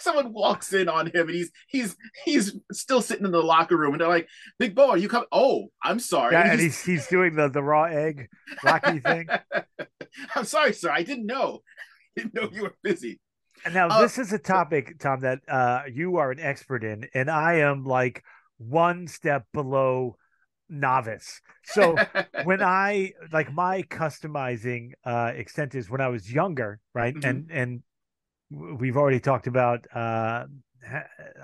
Someone 0.00 0.32
walks 0.32 0.72
in 0.72 0.88
on 0.88 1.06
him 1.06 1.28
and 1.28 1.30
he's 1.30 1.50
he's 1.68 1.96
he's 2.24 2.54
still 2.72 3.00
sitting 3.00 3.24
in 3.26 3.32
the 3.32 3.42
locker 3.42 3.76
room 3.76 3.92
and 3.92 4.00
they're 4.00 4.08
like, 4.08 4.28
"Big 4.58 4.74
Bo, 4.74 4.90
are 4.90 4.96
you 4.98 5.08
come?" 5.08 5.24
Oh, 5.30 5.68
I'm 5.82 6.00
sorry. 6.00 6.32
yeah, 6.32 6.50
and 6.52 6.60
he's 6.60 6.82
he's 6.82 7.06
doing 7.06 7.34
the 7.36 7.48
the 7.48 7.62
raw 7.62 7.84
egg 7.84 8.28
Rocky 8.64 8.98
thing. 8.98 9.28
I'm 10.34 10.44
sorry, 10.44 10.72
sir. 10.72 10.90
I 10.90 11.02
didn't 11.02 11.26
know. 11.26 11.60
Didn't 12.16 12.34
know 12.34 12.48
you 12.52 12.62
were 12.62 12.74
busy. 12.82 13.20
And 13.64 13.74
now 13.74 13.88
Uh, 13.88 14.02
this 14.02 14.18
is 14.18 14.32
a 14.32 14.38
topic, 14.38 14.98
Tom, 14.98 15.20
that 15.20 15.40
uh, 15.48 15.82
you 15.92 16.16
are 16.16 16.30
an 16.30 16.40
expert 16.40 16.84
in, 16.84 17.08
and 17.14 17.30
I 17.30 17.54
am 17.56 17.84
like 17.84 18.24
one 18.58 19.06
step 19.06 19.46
below 19.52 20.16
novice. 20.68 21.40
So 21.64 21.96
when 22.44 22.62
I 22.62 23.12
like 23.32 23.52
my 23.52 23.82
customizing 23.82 24.92
uh, 25.04 25.32
extent 25.34 25.74
is 25.74 25.90
when 25.90 26.00
I 26.00 26.08
was 26.08 26.30
younger, 26.32 26.80
right? 26.94 27.14
Mhm. 27.14 27.24
And 27.24 27.50
and 27.50 27.82
we've 28.50 28.96
already 28.96 29.20
talked 29.20 29.46
about 29.46 29.86
uh, 29.94 30.46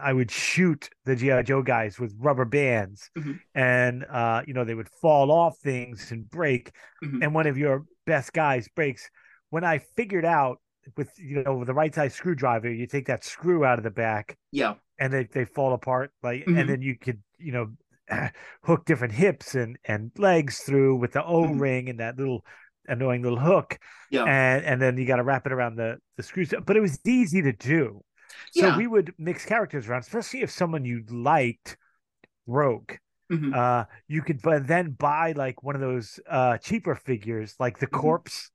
I 0.00 0.12
would 0.12 0.30
shoot 0.30 0.88
the 1.04 1.16
GI 1.16 1.42
Joe 1.42 1.62
guys 1.62 1.98
with 1.98 2.14
rubber 2.18 2.44
bands, 2.44 3.10
Mhm. 3.16 3.40
and 3.54 4.04
uh, 4.04 4.42
you 4.46 4.54
know 4.54 4.64
they 4.64 4.74
would 4.74 4.88
fall 5.02 5.30
off 5.30 5.58
things 5.58 6.12
and 6.12 6.28
break, 6.30 6.72
Mhm. 7.02 7.22
and 7.22 7.34
one 7.34 7.46
of 7.46 7.58
your 7.58 7.84
best 8.06 8.32
guys 8.32 8.68
breaks. 8.68 9.10
When 9.50 9.64
I 9.64 9.78
figured 9.78 10.24
out 10.24 10.60
with 10.96 11.10
you 11.18 11.42
know 11.42 11.56
with 11.56 11.66
the 11.68 11.74
right 11.74 11.94
size 11.94 12.14
screwdriver, 12.14 12.70
you 12.70 12.86
take 12.86 13.06
that 13.06 13.24
screw 13.24 13.64
out 13.64 13.78
of 13.78 13.84
the 13.84 13.90
back 13.90 14.36
yeah, 14.52 14.74
and 14.98 15.12
they, 15.12 15.24
they 15.24 15.44
fall 15.44 15.72
apart 15.74 16.12
like 16.22 16.44
Mhm. 16.46 16.58
and 16.58 16.68
then 16.68 16.82
you 16.82 16.96
could 16.98 17.22
you 17.38 17.52
know 17.52 17.72
hook 18.64 18.84
different 18.84 19.14
hips 19.14 19.54
and 19.54 19.78
and 19.86 20.10
legs 20.18 20.60
through 20.60 20.96
with 20.96 21.12
the 21.12 21.24
Mm-hmm. 21.42 21.56
o-ring 21.56 21.88
and 21.88 22.00
that 22.00 22.18
little 22.18 22.44
annoying 22.88 23.22
little 23.22 23.38
hook, 23.40 23.78
Yeah. 24.10 24.24
and 24.24 24.64
and 24.64 24.82
then 24.82 24.96
you 24.98 25.06
got 25.06 25.16
to 25.16 25.24
wrap 25.24 25.46
it 25.46 25.52
around 25.52 25.76
the 25.76 25.98
the 26.16 26.22
screws. 26.22 26.52
But 26.66 26.76
it 26.76 26.80
was 26.80 26.98
easy 27.06 27.42
to 27.42 27.52
do. 27.52 28.02
So 28.50 28.68
Yeah. 28.68 28.76
we 28.76 28.86
would 28.86 29.14
mix 29.18 29.44
characters 29.44 29.88
around, 29.88 30.00
especially 30.02 30.42
if 30.42 30.50
someone 30.50 30.84
you 30.84 31.04
liked 31.10 31.76
broke. 32.46 32.98
Mhm. 33.30 33.52
Uh, 33.52 33.84
you 34.08 34.22
could 34.22 34.42
but 34.42 34.66
then 34.66 34.90
buy 34.92 35.32
like 35.32 35.62
one 35.62 35.74
of 35.74 35.80
those 35.80 36.18
uh 36.28 36.58
cheaper 36.58 36.94
figures, 36.94 37.54
like 37.60 37.78
the 37.78 37.86
Mhm. 37.90 37.90
corpse, 38.00 38.50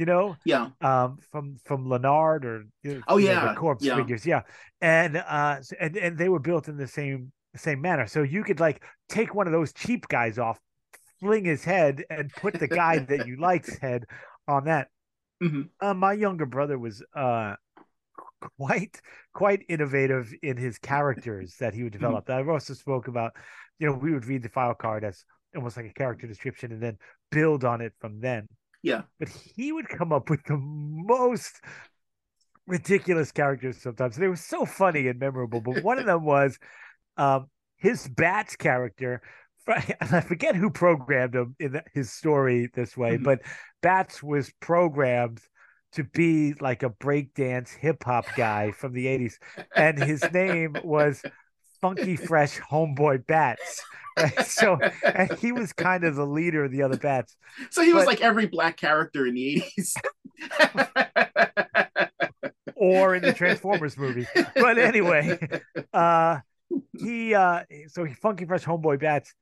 you 0.00 0.06
know, 0.06 0.36
yeah. 0.44 0.68
um, 0.80 1.18
from 1.30 1.56
from 1.64 1.86
Lanard 1.86 2.44
or 2.44 2.64
Oh, 3.08 3.18
you 3.18 3.26
know, 3.26 3.34
yeah, 3.34 3.46
the 3.48 3.50
corpse 3.50 3.84
yeah. 3.84 3.96
figures, 3.96 4.26
yeah, 4.26 4.42
and 4.80 5.16
uh, 5.18 5.58
and 5.80 5.96
and 5.96 6.18
they 6.18 6.28
were 6.30 6.40
built 6.40 6.68
in 6.68 6.76
the 6.78 6.88
same 6.88 7.32
same 7.56 7.80
manner. 7.82 8.06
So 8.06 8.22
you 8.22 8.44
could 8.44 8.60
like 8.60 8.82
take 9.08 9.34
one 9.34 9.46
of 9.46 9.52
those 9.52 9.72
cheap 9.74 10.08
guys 10.08 10.38
off, 10.38 10.58
fling 11.20 11.44
his 11.44 11.64
head, 11.64 12.04
and 12.10 12.34
put 12.34 12.58
the 12.58 12.68
guy 12.68 12.98
that 13.08 13.22
you 13.26 13.36
liked's 13.40 13.76
head 13.78 14.06
on 14.48 14.64
that. 14.64 14.88
Mhm. 15.40 15.70
Uh, 15.80 15.94
my 15.94 16.12
younger 16.14 16.46
brother 16.46 16.78
was 16.78 17.02
uh 17.14 17.56
quite 18.58 19.00
quite 19.34 19.64
innovative 19.68 20.32
in 20.42 20.56
his 20.56 20.78
characters 20.78 21.56
that 21.60 21.74
he 21.74 21.82
would 21.82 21.92
Mm-hmm. 22.00 22.00
develop. 22.00 22.30
I've 22.30 22.48
also 22.48 22.74
spoke 22.74 23.08
about, 23.08 23.32
you 23.78 23.86
know, 23.86 23.94
we 23.94 24.12
would 24.12 24.26
read 24.26 24.42
the 24.42 24.48
file 24.48 24.74
card 24.74 25.04
as 25.04 25.24
almost 25.54 25.76
like 25.76 25.86
a 25.86 25.94
character 25.94 26.26
description 26.26 26.72
and 26.72 26.82
then 26.82 26.98
build 27.30 27.64
on 27.64 27.80
it 27.80 27.92
from 28.00 28.20
then. 28.20 28.48
Yeah. 28.82 29.02
But 29.18 29.28
he 29.28 29.72
would 29.72 29.88
come 29.88 30.12
up 30.12 30.30
with 30.30 30.44
the 30.44 30.56
most 30.58 31.60
ridiculous 32.66 33.32
characters 33.32 33.80
sometimes. 33.82 34.16
They 34.16 34.28
were 34.28 34.36
so 34.36 34.64
funny 34.64 35.08
and 35.08 35.18
memorable. 35.18 35.60
But 35.60 35.82
one 35.82 35.98
of 35.98 36.06
them 36.06 36.24
was 36.24 36.58
um, 37.16 37.46
his 37.76 38.08
Bats 38.08 38.56
character. 38.56 39.22
And 39.66 40.14
I 40.14 40.20
forget 40.20 40.56
who 40.56 40.70
programmed 40.70 41.34
him 41.36 41.54
in 41.60 41.80
his 41.94 42.10
story 42.10 42.70
this 42.74 42.96
way, 42.96 43.18
Mhm. 43.18 43.22
but 43.22 43.40
Bats 43.82 44.20
was 44.20 44.50
programmed 44.58 45.40
to 45.92 46.02
be 46.02 46.54
like 46.54 46.82
a 46.82 46.90
breakdance 46.90 47.68
hip 47.68 48.02
hop 48.02 48.24
guy 48.36 48.72
from 48.72 48.94
the 48.94 49.06
80s. 49.06 49.38
And 49.76 50.02
his 50.02 50.24
name 50.32 50.74
was 50.82 51.22
Funky 51.80 52.16
Fresh 52.16 52.58
Homeboy 52.60 53.26
Bats. 53.26 53.82
Right? 54.18 54.44
So, 54.46 54.78
and 55.04 55.32
he 55.38 55.52
was 55.52 55.72
kind 55.72 56.04
of 56.04 56.16
the 56.16 56.26
leader 56.26 56.64
of 56.64 56.72
the 56.72 56.82
other 56.82 56.96
Bats. 56.98 57.36
So 57.70 57.82
he 57.82 57.92
was 57.92 58.06
like 58.06 58.20
every 58.20 58.46
black 58.46 58.76
character 58.76 59.26
in 59.26 59.34
the 59.34 59.62
80s. 59.78 59.94
or 62.76 63.14
in 63.14 63.22
the 63.22 63.32
Transformers 63.32 63.96
movie. 63.96 64.26
But 64.54 64.78
anyway, 64.78 65.38
uh 65.92 66.38
he 66.98 67.34
uh 67.34 67.64
so 67.88 68.04
he 68.04 68.14
funky 68.14 68.44
fresh 68.46 68.64
homeboy 68.64 69.00
bats 69.00 69.34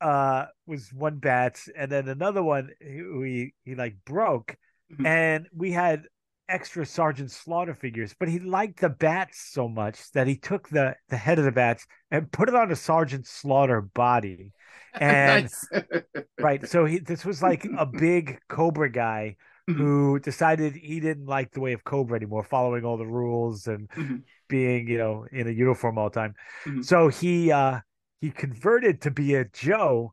uh 0.00 0.46
was 0.66 0.92
one 0.92 1.16
bats 1.18 1.68
and 1.76 1.90
then 1.90 2.08
another 2.08 2.42
one 2.42 2.70
who 2.80 3.22
he 3.22 3.54
he 3.64 3.74
like 3.74 3.96
broke 4.04 4.56
Mhm. 4.92 5.06
and 5.06 5.48
we 5.54 5.72
had 5.72 6.04
extra 6.48 6.84
sergeant 6.84 7.30
slaughter 7.30 7.74
figures 7.74 8.14
but 8.18 8.28
he 8.28 8.38
liked 8.38 8.80
the 8.80 8.88
bats 8.88 9.50
so 9.52 9.68
much 9.68 10.10
that 10.12 10.26
he 10.26 10.36
took 10.36 10.68
the 10.68 10.94
the 11.08 11.16
head 11.16 11.38
of 11.38 11.44
the 11.44 11.52
bats 11.52 11.86
and 12.10 12.30
put 12.32 12.48
it 12.48 12.54
on 12.54 12.70
a 12.70 12.76
sergeant 12.76 13.26
slaughter 13.26 13.80
body 13.80 14.52
and 14.98 15.48
right 16.40 16.66
so 16.66 16.84
he 16.84 16.98
this 16.98 17.24
was 17.24 17.42
like 17.42 17.68
a 17.76 17.86
big 17.86 18.38
cobra 18.48 18.90
guy 18.90 19.36
Mhm. 19.68 19.76
who 19.78 20.18
decided 20.20 20.74
he 20.74 21.00
didn't 21.00 21.26
like 21.26 21.50
the 21.52 21.60
way 21.60 21.72
of 21.72 21.84
cobra 21.84 22.16
anymore 22.16 22.44
following 22.44 22.84
all 22.84 22.96
the 22.96 23.06
rules 23.06 23.66
and 23.66 23.90
Mhm. 23.96 24.24
being 24.48 24.88
you 24.88 24.98
know 24.98 25.26
in 25.32 25.48
a 25.48 25.50
uniform 25.50 25.98
all 25.98 26.10
the 26.10 26.14
time 26.20 26.34
Mhm. 26.66 26.82
so 26.84 27.08
he 27.08 27.50
uh 27.52 27.80
he 28.20 28.30
converted 28.30 29.00
to 29.02 29.10
be 29.10 29.34
a 29.34 29.44
joe 29.46 30.12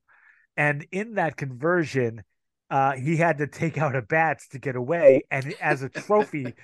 and 0.57 0.85
in 0.91 1.15
that 1.15 1.37
conversion 1.37 2.23
uh 2.71 2.93
he 2.93 3.17
had 3.17 3.39
to 3.39 3.47
take 3.47 3.77
out 3.79 3.95
a 3.95 4.03
bats 4.03 4.49
to 4.49 4.59
get 4.59 4.77
away 4.77 5.23
and 5.31 5.55
as 5.61 5.83
a 5.83 5.89
trophy 5.89 6.55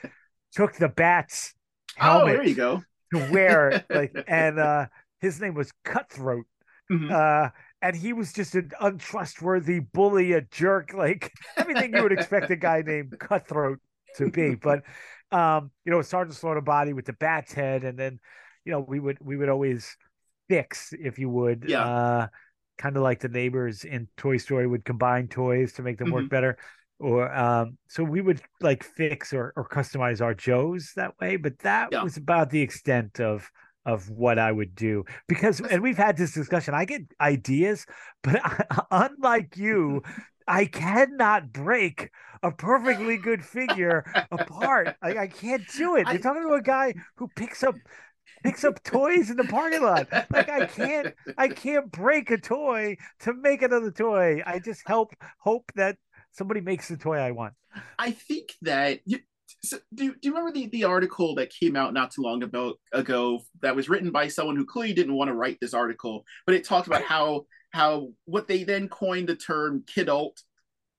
took 0.53 0.75
the 0.75 0.89
bats 0.89 1.53
Oh, 2.01 2.29
helmet 2.29 2.31
there 2.31 2.43
you 2.43 2.55
go. 2.55 2.83
to 3.11 3.19
wear 3.19 3.81
like 3.91 4.13
and 4.27 4.59
uh 4.59 4.87
his 5.21 5.41
name 5.41 5.53
was 5.55 5.71
cutthroat 5.85 6.45
Mhm. 6.89 7.11
uh 7.13 7.49
and 7.81 7.95
he 7.95 8.13
was 8.13 8.33
just 8.33 8.55
an 8.55 8.71
untrustworthy 8.81 9.79
bully 9.79 10.33
a 10.33 10.41
jerk 10.41 10.93
like 10.93 11.33
everything 11.57 11.93
you 11.93 12.03
would 12.03 12.11
expect 12.11 12.49
a 12.49 12.55
guy 12.57 12.81
named 12.81 13.13
cutthroat 13.19 13.79
to 14.15 14.27
be 14.27 14.55
but 14.55 14.81
um 15.31 15.71
you 15.85 15.91
know 15.91 16.01
sergeant 16.01 16.35
slaughter 16.35 16.61
body 16.61 16.93
with 16.93 17.05
the 17.05 17.13
bat's 17.13 17.53
head 17.53 17.83
and 17.83 17.97
then 17.97 18.19
you 18.65 18.71
know 18.71 18.79
we 18.79 18.99
would 18.99 19.17
we 19.21 19.37
would 19.37 19.49
always 19.49 19.95
fix 20.49 20.93
if 20.99 21.19
you 21.19 21.29
would 21.29 21.67
Yeah. 21.67 21.91
Kind 22.77 22.95
of 22.97 23.03
like 23.03 23.19
the 23.19 23.29
neighbors 23.29 23.83
in 23.83 24.07
toy 24.17 24.37
story 24.37 24.67
would 24.67 24.85
combine 24.85 25.27
toys 25.27 25.73
to 25.73 25.81
make 25.83 25.97
them 25.97 26.09
work 26.09 26.29
better. 26.29 26.57
Or 26.99 27.31
um 27.33 27.77
so 27.87 28.03
we 28.03 28.21
would 28.21 28.41
like 28.59 28.83
fix 28.83 29.33
or, 29.33 29.53
or 29.55 29.67
customize 29.69 30.19
our 30.21 30.33
joes 30.33 30.93
that 30.95 31.13
way 31.19 31.37
but 31.37 31.59
that 31.59 31.91
Yeah. 31.91 32.01
was 32.01 32.17
about 32.17 32.49
the 32.49 32.61
extent 32.61 33.19
of 33.19 33.49
of 33.85 34.09
what 34.09 34.37
I 34.39 34.51
would 34.51 34.75
do. 34.75 35.05
Because 35.27 35.61
and 35.61 35.81
we've 35.83 35.97
had 35.97 36.17
this 36.17 36.33
discussion 36.33 36.73
I 36.73 36.85
get 36.85 37.03
ideas 37.21 37.85
but 38.23 38.41
I, 38.43 38.63
unlike 38.91 39.57
you 39.57 40.01
I 40.47 40.65
cannot 40.65 41.51
break 41.51 42.09
a 42.41 42.51
perfectly 42.51 43.17
good 43.17 43.43
figure 43.43 44.05
apart. 44.31 44.95
Like 45.01 45.17
I 45.17 45.27
can't 45.27 45.67
do 45.67 45.95
it. 45.97 46.09
You're 46.09 46.19
talking 46.19 46.43
to 46.43 46.53
a 46.53 46.61
guy 46.61 46.95
who 47.17 47.27
picks 47.35 47.63
up 47.63 47.79
picks 48.43 48.63
up 48.63 48.83
toys 48.83 49.29
in 49.29 49.37
the 49.37 49.43
parking 49.45 49.81
lot. 49.81 50.07
Like 50.29 50.49
I 50.49 50.65
can't 50.65 51.13
I 51.37 51.47
can't 51.47 51.91
break 51.91 52.31
a 52.31 52.37
toy 52.37 52.97
to 53.21 53.33
make 53.33 53.61
another 53.61 53.91
toy. 53.91 54.41
I 54.45 54.59
just 54.59 54.81
help 54.85 55.13
hope 55.39 55.71
that 55.75 55.97
somebody 56.31 56.61
makes 56.61 56.87
the 56.87 56.97
toy 56.97 57.17
I 57.17 57.31
want. 57.31 57.53
I 57.99 58.11
think 58.11 58.53
that 58.61 58.99
you, 59.05 59.19
so 59.63 59.77
do, 59.93 60.11
do 60.11 60.17
you 60.21 60.31
remember 60.31 60.51
the, 60.51 60.67
the 60.67 60.83
article 60.83 61.35
that 61.35 61.51
came 61.51 61.75
out 61.75 61.93
not 61.93 62.11
too 62.11 62.21
long 62.21 62.43
ago, 62.43 62.75
ago 62.91 63.41
that 63.61 63.75
was 63.75 63.89
written 63.89 64.11
by 64.11 64.27
someone 64.27 64.55
who 64.55 64.65
clearly 64.65 64.93
didn't 64.93 65.15
want 65.15 65.29
to 65.29 65.33
write 65.33 65.57
this 65.59 65.73
article, 65.73 66.23
but 66.45 66.55
it 66.55 66.63
talked 66.63 66.87
about 66.87 67.03
how 67.03 67.45
how 67.71 68.09
what 68.25 68.47
they 68.47 68.63
then 68.63 68.87
coined 68.87 69.27
the 69.27 69.35
term 69.35 69.83
kidult, 69.85 70.41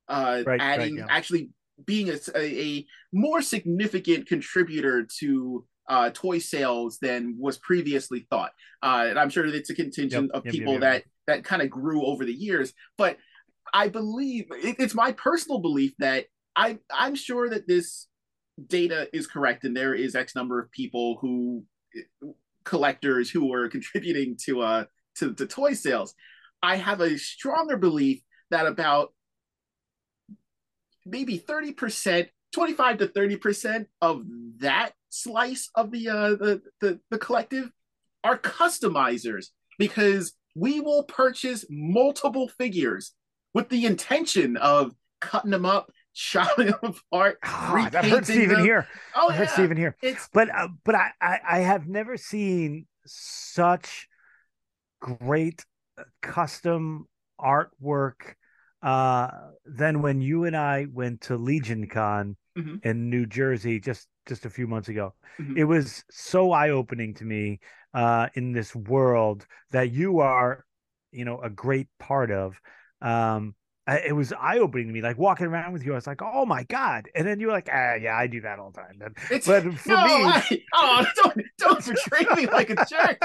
uh, 0.09 0.43
Right, 0.45 0.61
adding 0.61 0.97
right, 0.97 1.07
yeah. 1.09 1.17
actually 1.17 1.51
being 1.85 2.11
a, 2.11 2.19
a, 2.35 2.63
a 2.63 2.87
more 3.13 3.41
significant 3.41 4.27
contributor 4.27 5.07
to 5.21 5.65
uh, 5.89 6.11
toy 6.11 6.39
sales 6.39 6.99
than 7.01 7.37
was 7.39 7.59
previously 7.59 8.27
thought. 8.31 8.53
Uh, 8.83 9.07
and 9.09 9.19
I'm 9.19 9.31
sure 9.31 9.47
it's 9.47 9.71
a 9.71 9.75
contingent 9.75 10.31
Yep, 10.33 10.37
of 10.37 10.45
yep, 10.47 10.53
people 10.53 10.73
yep. 10.75 10.83
that 10.83 11.05
that 11.27 11.45
kind 11.45 11.63
of 11.63 11.71
grew 11.71 12.05
over 12.07 12.25
the 12.25 12.33
years, 12.33 12.73
but 12.97 13.19
I 13.73 13.89
believe 13.89 14.47
it, 14.51 14.77
it's 14.79 14.95
my 14.95 15.13
personal 15.13 15.61
belief 15.61 15.93
that 15.99 16.27
I 16.57 16.79
I'm 16.91 17.15
sure 17.15 17.49
that 17.51 17.67
this 17.67 18.07
data 18.67 19.09
is 19.13 19.27
correct 19.27 19.65
and 19.65 19.77
there 19.77 19.95
is 19.95 20.15
X 20.15 20.35
number 20.35 20.61
of 20.61 20.71
people 20.73 21.19
who 21.21 21.65
collectors 22.65 23.31
who 23.31 23.53
are 23.53 23.69
contributing 23.77 24.37
to 24.45 24.63
uh 24.63 24.85
to, 25.17 25.35
to 25.35 25.47
toy 25.47 25.75
sales. 25.75 26.15
I 26.63 26.77
have 26.77 27.01
a 27.01 27.19
stronger 27.19 27.77
belief 27.77 28.21
that 28.51 28.67
about 28.67 29.13
maybe 31.05 31.39
30%, 31.39 32.29
25 32.53 32.99
to 32.99 33.07
30% 33.07 33.87
of 34.01 34.25
that 34.59 34.93
slice 35.11 35.71
of 35.75 35.91
the 35.91 36.09
uh 36.09 36.31
the, 36.31 36.63
the, 36.81 37.01
the 37.11 37.19
collective 37.19 37.71
are 38.25 38.39
customizers 38.39 39.47
because 39.79 40.33
we 40.55 40.81
will 40.81 41.05
purchase 41.05 41.65
multiple 41.71 42.49
figures 42.49 43.13
with 43.55 43.69
the 43.69 43.87
intention 43.87 44.57
of 44.57 44.93
cutting 45.21 45.51
them 45.51 45.65
up, 45.65 45.91
chopping 46.15 46.67
them 46.67 46.95
apart. 47.11 47.39
Ah, 47.45 47.89
that 47.93 48.05
hurts 48.05 48.31
even 48.31 48.57
them. 48.57 48.65
here 48.65 48.89
Oh 49.15 49.29
that 49.29 49.37
yeah, 49.37 49.47
hurts 49.47 49.59
even 49.59 49.77
here 49.77 49.97
it's 50.03 50.29
but 50.33 50.49
uh, 50.55 50.69
but 50.85 50.95
I, 50.95 51.11
I 51.21 51.39
I 51.49 51.59
have 51.61 51.87
never 51.87 52.17
seen 52.17 52.87
such 53.07 54.09
great 55.01 55.65
uh, 55.97 56.05
custom 56.23 57.07
artwork 57.41 58.35
uh 58.83 59.29
than 59.65 60.03
when 60.03 60.21
you 60.21 60.45
and 60.45 60.57
I 60.57 60.87
went 60.93 61.23
to 61.23 61.37
Legion 61.37 61.87
Con 61.89 62.37
Mhm. 62.57 62.85
in 62.85 63.11
New 63.11 63.27
Jersey 63.27 63.79
just 63.79 64.09
just 64.29 64.47
a 64.47 64.51
few 64.51 64.67
months 64.67 64.89
ago. 64.89 65.15
Mhm. 65.39 65.57
It 65.57 65.65
was 65.65 66.05
so 66.11 66.53
eye-opening 66.53 67.15
to 67.15 67.25
me 67.25 67.61
uh 67.95 68.29
in 68.35 68.53
this 68.53 68.75
world 68.77 69.47
that 69.71 69.91
you 69.93 70.21
are 70.21 70.65
you 71.11 71.25
know 71.25 71.41
a 71.41 71.49
great 71.51 71.89
part 71.99 72.31
of 72.31 72.61
um 73.01 73.55
it 73.95 74.15
was 74.15 74.33
eye-opening 74.33 74.87
to 74.89 74.93
me 74.93 75.01
like 75.01 75.19
walking 75.19 75.47
around 75.47 75.73
with 75.73 75.85
you 75.85 75.93
I 75.93 75.97
was 75.97 76.07
like 76.07 76.21
oh 76.23 76.45
my 76.45 76.65
god 76.65 77.09
and 77.15 77.27
then 77.27 77.41
you 77.41 77.47
were 77.47 77.53
like 77.53 77.69
ah 77.73 77.95
yeah 77.95 78.17
I 78.17 78.27
do 78.27 78.41
that 78.43 78.59
all 78.59 78.71
the 78.71 78.81
time 78.81 79.15
It's, 79.31 79.47
but 79.47 79.63
for 79.79 79.89
no, 79.89 80.05
me 80.05 80.25
I, 80.27 80.61
oh, 80.75 81.07
don't 81.17 81.43
don't 81.59 81.85
portray 81.85 82.27
me 82.37 82.47
like 82.47 82.71
a 82.71 82.77
jerk. 82.85 83.19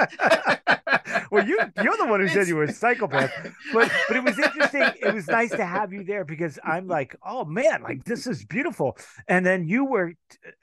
well, 1.32 1.46
you 1.48 1.60
you're 1.82 1.98
the 1.98 2.06
one 2.06 2.20
who 2.20 2.28
said 2.28 2.48
you 2.48 2.56
were 2.56 2.64
a 2.64 2.74
psychopath. 2.74 3.32
But 3.74 3.92
but 4.08 4.18
it 4.18 4.24
was 4.24 4.38
interesting. 4.40 4.84
It 5.02 5.14
was 5.14 5.28
nice 5.28 5.52
to 5.52 5.66
have 5.66 5.94
you 5.94 6.04
there 6.04 6.26
because 6.26 6.60
I'm 6.64 6.88
like, 6.88 7.16
oh 7.26 7.46
man, 7.46 7.84
like 7.84 8.04
this 8.06 8.28
is 8.28 8.46
beautiful. 8.46 8.98
And 9.28 9.46
then 9.46 9.68
you 9.68 9.86
were 9.86 10.14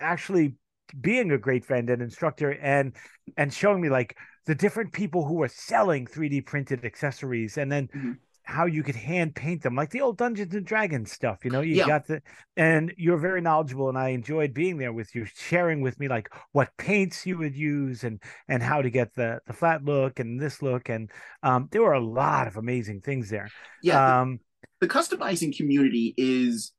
actually 0.01 0.55
being 1.01 1.31
a 1.31 1.39
great 1.39 1.65
friend 1.65 1.89
and 1.91 2.03
instructor 2.03 2.51
and 2.53 2.95
and 3.37 3.53
showing 3.53 3.81
me 3.81 3.89
like 3.89 4.17
the 4.47 4.55
different 4.55 4.93
people 4.93 5.25
who 5.25 5.35
were 5.35 5.49
selling 5.49 6.07
3D 6.07 6.41
printed 6.41 6.85
accessories 6.85 7.57
and 7.59 7.71
then 7.71 7.89
Mhm. 7.89 8.17
How 8.45 8.67
you 8.67 8.83
could 8.83 8.97
hand 8.97 9.35
paint 9.35 9.63
them 9.63 9.75
like 9.77 9.91
the 9.91 10.01
old 10.01 10.19
Dungeons 10.19 10.55
and 10.55 10.67
Dragons 10.67 11.13
stuff. 11.13 11.45
You 11.45 11.51
know, 11.51 11.61
you 11.61 11.77
Yeah. 11.77 11.85
got 11.85 12.07
the, 12.07 12.23
and 12.57 12.93
you're 12.97 13.19
very 13.19 13.41
knowledgeable, 13.41 13.89
and 13.89 13.99
I 13.99 14.09
enjoyed 14.11 14.55
being 14.55 14.79
there 14.79 14.93
with 14.93 15.15
you, 15.15 15.25
sharing 15.25 15.81
with 15.81 15.99
me 16.01 16.09
like 16.09 16.31
what 16.53 16.71
paints 16.79 17.27
you 17.27 17.39
would 17.39 17.55
use 17.57 18.05
and 18.05 18.21
and 18.49 18.63
how 18.63 18.83
to 18.83 18.91
get 18.91 19.15
the 19.15 19.41
the 19.47 19.53
flat 19.53 19.85
look 19.85 20.21
and 20.21 20.41
this 20.41 20.63
look, 20.63 20.89
and 20.89 21.11
um, 21.43 21.69
there 21.71 21.83
were 21.83 21.93
a 21.95 22.01
lot 22.05 22.47
of 22.49 22.57
amazing 22.57 23.01
things 23.01 23.31
there. 23.31 23.53
Yeah, 23.83 24.01
Um, 24.21 24.41
the 24.81 24.89
customizing 24.89 25.57
community 25.57 26.15
is 26.17 26.73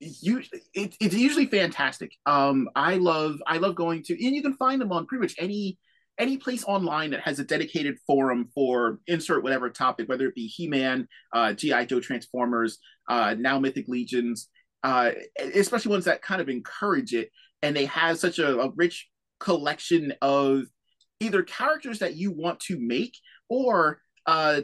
usually 0.00 0.62
it, 0.74 0.94
it's 1.00 1.14
usually 1.14 1.46
fantastic. 1.46 2.12
Um, 2.26 2.68
I 2.74 2.96
love 2.96 3.36
I 3.46 3.58
love 3.58 3.74
going 3.74 4.02
to 4.04 4.12
and 4.26 4.34
you 4.34 4.42
can 4.42 4.54
find 4.54 4.80
them 4.80 4.92
on 4.92 5.06
pretty 5.06 5.22
much 5.22 5.34
any 5.38 5.78
any 6.18 6.36
place 6.36 6.64
online 6.64 7.10
that 7.10 7.20
has 7.20 7.38
a 7.38 7.44
dedicated 7.44 7.98
forum 8.06 8.48
for 8.54 9.00
insert 9.06 9.42
whatever 9.42 9.70
topic, 9.70 10.08
whether 10.08 10.26
it 10.28 10.34
be 10.34 10.46
He-Man, 10.46 11.08
uh, 11.32 11.52
GI 11.52 11.86
Joe 11.86 12.00
Transformers, 12.00 12.78
uh, 13.08 13.34
now 13.38 13.58
Mythic 13.58 13.88
Legions, 13.88 14.48
uh, 14.82 15.10
especially 15.54 15.90
ones 15.90 16.06
that 16.06 16.22
kind 16.22 16.40
of 16.40 16.48
encourage 16.48 17.12
it, 17.12 17.30
and 17.62 17.76
they 17.76 17.86
have 17.86 18.18
such 18.18 18.38
a, 18.38 18.58
a 18.58 18.70
rich 18.76 19.08
collection 19.40 20.12
of 20.22 20.62
either 21.20 21.42
characters 21.42 21.98
that 22.00 22.16
you 22.16 22.30
want 22.30 22.60
to 22.60 22.78
make 22.78 23.16
or 23.48 24.00
uh, 24.26 24.60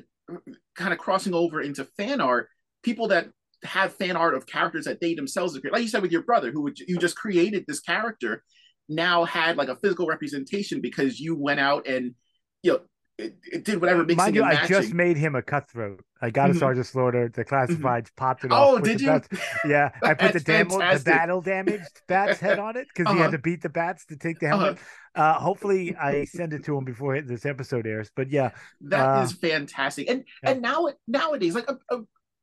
kind 0.77 0.93
of 0.93 0.99
crossing 0.99 1.35
over 1.35 1.61
into 1.61 1.85
fan 1.97 2.21
art, 2.21 2.49
people 2.83 3.09
that 3.09 3.29
have 3.65 3.95
fan 3.95 4.17
art 4.17 4.35
of 4.35 4.47
characters 4.47 4.87
that 4.87 5.01
they 5.01 5.15
themselves 5.15 5.59
create. 5.59 5.73
Like 5.73 5.83
you 5.83 5.89
said 5.89 6.03
with 6.03 6.13
your 6.13 6.23
brother, 6.23 6.51
who 6.51 6.63
would, 6.63 6.79
you 6.79 6.99
just 6.99 7.17
created 7.17 7.65
this 7.67 7.81
character, 7.81 8.43
now 8.89 9.25
had 9.25 9.57
like 9.57 9.69
a 9.69 9.77
physical 9.77 10.07
representation 10.07 10.81
because 10.81 11.19
you 11.21 11.35
went 11.35 11.61
out 11.61 11.87
and 11.87 12.15
you 12.63 12.73
know 12.73 12.81
it, 13.19 13.37
it 13.53 13.65
did 13.65 13.81
whatever 13.81 14.01
mixing 14.03 14.17
mind 14.17 14.35
you, 14.35 14.43
I 14.43 14.67
just 14.67 14.95
made 14.95 15.17
him 15.19 15.35
a 15.35 15.43
cutthroat. 15.43 16.01
I 16.23 16.31
got 16.31 16.49
a 16.51 16.55
Mhm. 16.55 16.59
Sergeant 16.59 16.87
Slaughter, 16.87 17.29
the 17.29 17.45
classifieds, 17.45 18.09
popped 18.17 18.45
it 18.45 18.51
off. 18.51 18.69
oh, 18.69 18.79
did 18.79 19.01
you? 19.03 19.21
Yeah, 19.67 19.91
I 20.03 20.15
put 20.15 20.33
the 20.33 20.41
dam- 20.41 20.69
the 20.69 21.03
battle 21.05 21.43
damaged 21.43 22.01
bat's 22.09 22.41
head 22.41 22.59
on 22.59 22.77
it 22.77 22.89
because 22.89 23.13
he 23.13 23.15
Uh-huh. 23.19 23.25
had 23.25 23.33
to 23.33 23.39
beat 23.39 23.61
the 23.63 23.69
bats 23.69 24.07
to 24.07 24.17
take 24.17 24.41
the 24.41 24.49
helmet. 24.49 24.79
uh 25.15 25.35
hopefully, 25.35 25.95
I 25.95 26.25
send 26.25 26.55
it 26.55 26.65
to 26.65 26.77
him 26.77 26.85
before 26.85 27.21
this 27.21 27.45
episode 27.45 27.87
airs. 27.87 28.11
But 28.17 28.31
yeah, 28.31 28.51
That 28.81 29.25
is 29.25 29.33
Uh, 29.33 29.37
fantastic. 29.37 30.09
And 30.09 30.25
yeah. 30.43 30.51
and 30.53 30.63
now 30.63 30.89
nowadays, 31.07 31.55
like 31.55 31.69
uh, 31.71 31.75
uh, 31.91 32.01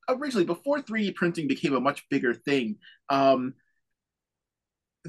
originally 0.07 0.45
before 0.45 0.81
3D 0.81 1.15
printing 1.15 1.47
became 1.47 1.73
a 1.75 1.81
much 1.81 2.07
bigger 2.09 2.33
thing, 2.35 2.77
um, 3.09 3.55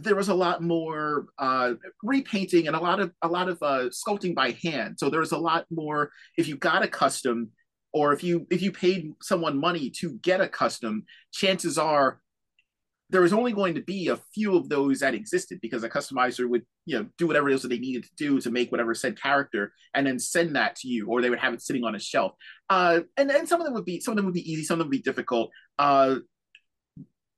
there 0.03 0.17
was 0.17 0.29
a 0.29 0.35
lot 0.35 0.63
more 0.63 1.27
uh, 1.39 1.75
repainting 2.03 2.67
and 2.67 2.77
a 2.77 2.81
lot 2.81 3.01
of 3.01 3.13
a 3.23 3.29
lot 3.29 3.49
of 3.49 3.59
uh, 3.63 3.89
sculpting 3.91 4.35
by 4.35 4.53
hand. 4.63 4.99
So 4.99 5.11
there 5.11 5.21
was 5.21 5.33
a 5.33 5.39
lot 5.39 5.67
more. 5.71 6.11
If 6.37 6.49
you 6.49 6.57
got 6.57 6.85
a 6.85 6.89
custom, 6.89 7.51
or 7.93 8.13
if 8.13 8.23
you 8.23 8.47
if 8.51 8.63
you 8.63 8.73
paid 8.73 9.13
someone 9.23 9.59
money 9.59 9.91
to 10.01 10.19
get 10.23 10.41
a 10.41 10.49
custom, 10.49 11.05
chances 11.33 11.79
are 11.79 12.21
there 13.11 13.21
was 13.21 13.33
only 13.33 13.53
going 13.53 13.75
to 13.75 13.83
be 13.83 14.09
a 14.09 14.19
few 14.33 14.57
of 14.57 14.69
those 14.69 15.01
that 15.01 15.15
existed 15.15 15.59
because 15.61 15.83
a 15.83 15.89
customizer 15.89 16.49
would 16.49 16.63
you 16.87 16.99
know 16.99 17.07
do 17.19 17.27
whatever 17.27 17.51
it 17.51 17.55
is 17.55 17.63
that 17.63 17.69
they 17.69 17.79
needed 17.79 18.05
to 18.05 18.11
do 18.17 18.41
to 18.41 18.51
make 18.51 18.71
whatever 18.71 18.95
said 18.95 19.21
character 19.21 19.73
and 19.95 20.07
then 20.07 20.19
send 20.19 20.55
that 20.57 20.77
to 20.77 20.89
you 20.89 21.09
or 21.09 21.21
they 21.21 21.31
would 21.31 21.39
have 21.39 21.53
it 21.53 21.61
sitting 21.61 21.85
on 21.85 21.95
a 21.95 21.99
shelf 21.99 22.33
uh, 22.71 23.01
and 23.17 23.31
and 23.31 23.49
some 23.49 23.61
of 23.61 23.65
them 23.65 23.75
would 23.75 23.85
be 23.85 24.01
some 24.01 24.13
of 24.13 24.17
them 24.17 24.27
would 24.27 24.35
be 24.35 24.51
easy 24.51 24.63
some 24.63 24.75
of 24.75 24.79
them 24.79 24.89
would 24.89 24.97
be 24.97 25.03
difficult 25.03 25.51
uh, 25.79 26.17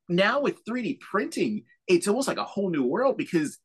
now 0.09 0.40
with 0.40 0.64
3d 0.64 0.99
printing 1.00 1.64
it's 1.87 2.09
almost 2.09 2.28
like 2.28 2.38
a 2.38 2.44
whole 2.44 2.71
new 2.71 2.85
world 2.85 3.16
because 3.16 3.59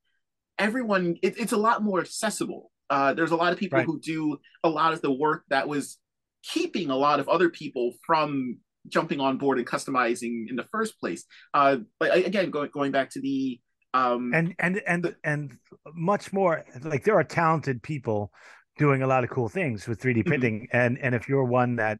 everyone 0.59 1.15
it, 1.21 1.37
it's 1.39 1.51
a 1.53 1.57
lot 1.57 1.83
more 1.83 1.99
accessible 2.01 2.71
uh, 2.89 3.13
there's 3.13 3.31
a 3.31 3.35
lot 3.35 3.51
of 3.51 3.59
people 3.59 3.79
Right. 3.79 3.85
who 3.85 3.99
do 3.99 4.37
a 4.63 4.69
lot 4.69 4.93
of 4.93 5.01
the 5.01 5.11
work 5.11 5.43
that 5.49 5.67
was 5.67 5.97
keeping 6.43 6.89
a 6.89 6.95
lot 6.95 7.19
of 7.19 7.27
other 7.27 7.49
people 7.49 7.91
from 8.05 8.57
jumping 8.87 9.19
on 9.19 9.37
board 9.37 9.57
and 9.57 9.67
customizing 9.67 10.49
in 10.49 10.55
the 10.55 10.63
first 10.71 10.97
place. 10.97 11.25
Uh, 11.53 11.77
but 11.99 12.15
again, 12.15 12.49
going 12.49 12.69
going 12.73 12.91
back 12.93 13.09
to 13.09 13.19
the 13.19 13.59
um, 13.93 14.31
and 14.33 14.55
and 14.59 14.81
and 14.87 15.15
and 15.23 15.57
much 15.93 16.31
more 16.33 16.63
like 16.83 17.03
there 17.03 17.15
are 17.15 17.23
talented 17.23 17.81
people 17.83 18.31
doing 18.77 19.01
a 19.01 19.07
lot 19.07 19.23
of 19.23 19.29
cool 19.29 19.49
things 19.49 19.87
with 19.87 19.99
3D 19.99 20.23
Mm-hmm. 20.25 20.27
printing, 20.29 20.67
and 20.71 20.97
and 20.99 21.15
if 21.15 21.27
you're 21.27 21.43
one 21.43 21.75
that 21.77 21.99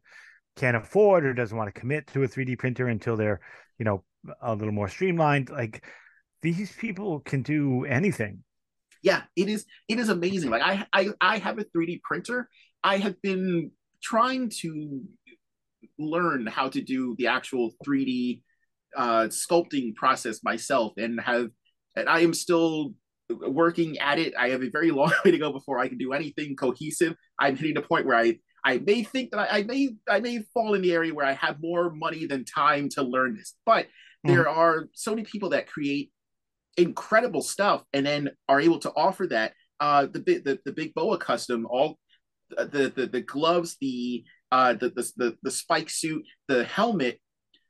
can't 0.56 0.76
afford 0.76 1.24
or 1.24 1.34
doesn't 1.34 1.56
want 1.56 1.72
to 1.72 1.78
commit 1.80 2.06
to 2.08 2.22
a 2.22 2.28
3D 2.28 2.56
printer 2.56 2.88
until 2.88 3.16
they're 3.16 3.40
you 3.78 3.84
know 3.84 4.04
a 4.42 4.54
little 4.54 4.72
more 4.72 4.88
streamlined, 4.88 5.50
like 5.50 5.84
these 6.42 6.72
people 6.72 7.20
can 7.20 7.42
do 7.42 7.84
anything. 7.84 8.44
yeah, 9.02 9.22
it 9.36 9.48
is 9.48 9.64
it 9.88 9.98
is 9.98 10.08
amazing. 10.08 10.50
Like 10.50 10.62
I 10.62 10.86
I 10.92 11.08
I 11.20 11.38
have 11.38 11.58
a 11.58 11.64
3D 11.64 12.02
printer. 12.02 12.48
I 12.82 12.98
have 12.98 13.20
been 13.22 13.70
trying 14.02 14.50
to 14.60 15.02
learn 15.98 16.46
how 16.46 16.68
to 16.68 16.80
do 16.80 17.14
the 17.18 17.28
actual 17.28 17.72
3D 17.86 18.42
uh, 18.96 19.28
sculpting 19.28 19.94
process 19.94 20.42
myself, 20.42 20.92
and 20.96 21.20
have 21.20 21.50
and 21.96 22.08
I 22.08 22.20
am 22.20 22.34
still 22.34 22.94
working 23.28 23.98
at 23.98 24.18
it. 24.18 24.34
I 24.38 24.50
have 24.50 24.62
a 24.62 24.70
very 24.70 24.90
long 25.00 25.12
way 25.24 25.30
to 25.30 25.38
go 25.38 25.52
before 25.52 25.78
I 25.78 25.88
can 25.88 25.98
do 25.98 26.12
anything 26.12 26.56
cohesive. 26.56 27.14
I'm 27.38 27.56
hitting 27.56 27.74
the 27.74 27.82
point 27.82 28.06
where 28.06 28.16
I 28.18 28.38
I 28.64 28.78
may 28.78 29.04
think 29.04 29.30
that 29.30 29.40
I, 29.40 29.58
I 29.58 29.62
may 29.62 29.90
I 30.08 30.20
may 30.20 30.40
fall 30.54 30.74
in 30.74 30.82
the 30.82 30.92
area 30.92 31.14
where 31.14 31.26
I 31.26 31.32
have 31.32 31.56
more 31.60 31.90
money 31.90 32.26
than 32.26 32.44
time 32.44 32.88
to 32.90 33.02
learn 33.02 33.36
this, 33.36 33.54
but 33.64 33.86
there 34.24 34.48
are 34.48 34.88
so 34.94 35.12
many 35.12 35.24
people 35.24 35.50
that 35.50 35.68
create 35.68 36.10
incredible 36.76 37.42
stuff 37.42 37.84
and 37.92 38.06
then 38.06 38.30
are 38.48 38.60
able 38.60 38.78
to 38.80 38.92
offer 38.94 39.26
that. 39.26 39.52
Uh, 39.80 40.06
the 40.06 40.20
big 40.20 40.44
the, 40.44 40.58
the 40.64 40.72
big 40.72 40.92
boa 40.94 41.18
custom, 41.18 41.66
all 41.66 41.98
the 42.50 42.92
the, 42.94 43.06
the 43.06 43.20
gloves, 43.20 43.76
the 43.80 44.24
uh 44.50 44.72
the, 44.72 44.90
the 44.90 45.12
the 45.16 45.36
the 45.42 45.50
spike 45.50 45.90
suit, 45.90 46.24
the 46.48 46.64
helmet, 46.64 47.20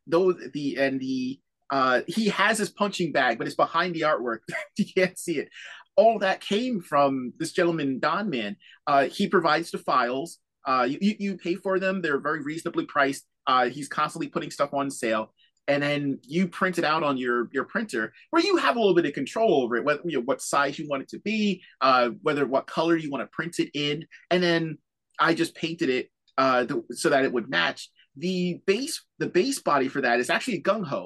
those 0.07 0.37
the 0.55 0.79
and 0.79 1.01
the 1.01 1.39
uh 1.71 2.01
he 2.07 2.29
has 2.29 2.59
his 2.59 2.71
punching 2.71 3.13
bag, 3.13 3.37
but 3.37 3.47
it's 3.47 3.57
behind 3.57 3.95
the 3.95 4.03
artwork. 4.03 4.39
you 4.79 4.87
can't 4.97 5.19
see 5.19 5.39
it. 5.39 5.49
All 5.97 6.21
that 6.21 6.41
came 6.41 6.81
from 6.81 7.33
this 7.39 7.53
gentleman, 7.53 7.99
Don 7.99 8.31
Man. 8.31 8.57
Uh, 8.87 9.07
he 9.07 9.27
provides 9.27 9.71
the 9.71 9.79
files. 9.79 10.39
Uh, 10.67 10.87
you 10.89 11.15
you 11.19 11.37
pay 11.37 11.57
for 11.57 11.79
them. 11.79 12.01
They're 12.01 12.21
very 12.21 12.43
reasonably 12.43 12.87
priced. 12.87 13.27
Uh, 13.47 13.69
he's 13.69 13.89
constantly 13.89 14.29
putting 14.29 14.51
stuff 14.51 14.73
on 14.73 14.91
sale 14.91 15.33
and 15.69 15.83
then 15.83 16.19
you 16.23 16.49
print 16.49 16.79
it 16.79 16.85
out 16.85 17.03
on 17.05 17.17
your 17.17 17.49
your 17.53 17.65
printer 17.65 18.13
where 18.31 18.43
you 18.43 18.57
have 18.57 18.75
a 18.77 18.79
little 18.81 18.95
bit 18.95 19.05
of 19.07 19.13
control 19.13 19.63
over 19.63 19.77
it 19.77 19.85
whether 19.85 20.01
you 20.05 20.17
know, 20.19 20.25
what 20.25 20.41
size 20.43 20.79
you 20.79 20.89
want 20.89 21.03
it 21.03 21.09
to 21.11 21.21
be 21.21 21.63
uh, 21.83 22.09
whether 22.23 22.47
what 22.47 22.67
color 22.67 22.97
you 22.97 23.11
want 23.11 23.23
to 23.23 23.29
print 23.29 23.59
it 23.61 23.71
in. 23.75 24.05
And 24.31 24.43
then 24.43 24.79
i 25.21 25.35
just 25.35 25.55
painted 25.55 25.89
it 25.91 26.11
uh, 26.39 26.65
th- 26.65 26.83
so 26.93 27.11
that 27.11 27.25
it 27.25 27.33
would 27.33 27.49
match. 27.51 27.91
The 28.17 28.61
base 28.67 29.05
the 29.19 29.27
base 29.29 29.59
body 29.61 29.89
for 29.89 30.01
that 30.01 30.19
is 30.21 30.31
actually 30.31 30.63
Gung-Ho 30.63 31.03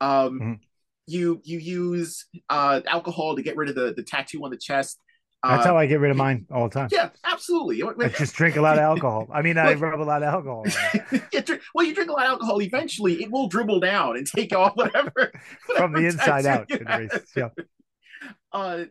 um, 0.00 0.40
Mhm. 0.40 0.58
you 1.06 1.40
you 1.44 1.58
use 1.58 2.26
uh, 2.50 2.80
alcohol 2.86 3.34
to 3.36 3.42
get 3.42 3.56
rid 3.56 3.68
of 3.68 3.74
the 3.74 3.94
the 3.94 4.02
tattoo 4.02 4.44
on 4.44 4.50
the 4.50 4.56
chest 4.56 4.98
That's 5.44 5.64
uh, 5.66 5.70
how 5.70 5.76
I 5.76 5.86
get 5.86 5.98
rid 6.00 6.10
of 6.12 6.16
mine 6.16 6.46
all 6.52 6.68
the 6.68 6.74
time. 6.74 6.88
yeah 6.92 7.10
absolutely 7.24 7.82
I 7.82 8.08
just 8.10 8.34
drink 8.34 8.56
a 8.56 8.62
lot 8.62 8.76
of 8.78 8.82
alcohol. 8.92 9.28
I 9.32 9.42
mean, 9.42 9.58
I 9.58 9.74
rub 9.74 10.00
a 10.00 10.04
lot 10.04 10.22
of 10.22 10.28
alcohol. 10.32 10.64
yeah, 11.32 11.40
drink, 11.40 11.62
well, 11.74 11.84
you 11.84 11.94
drink 11.94 12.10
a 12.10 12.12
lot 12.12 12.26
of 12.26 12.30
alcohol. 12.32 12.62
Eventually, 12.62 13.22
it 13.22 13.30
will 13.30 13.48
dribble 13.48 13.80
down 13.80 14.16
and 14.16 14.26
take 14.26 14.54
off 14.54 14.76
whatever 14.76 15.32
From 15.76 15.92
the 15.92 16.06
inside 16.06 16.46
out, 16.46 16.70
you 16.70 16.76
it 16.76 16.88
have. 16.88 17.00
erases, 17.00 17.30
yeah. 17.36 17.48
Uh, 18.52 18.84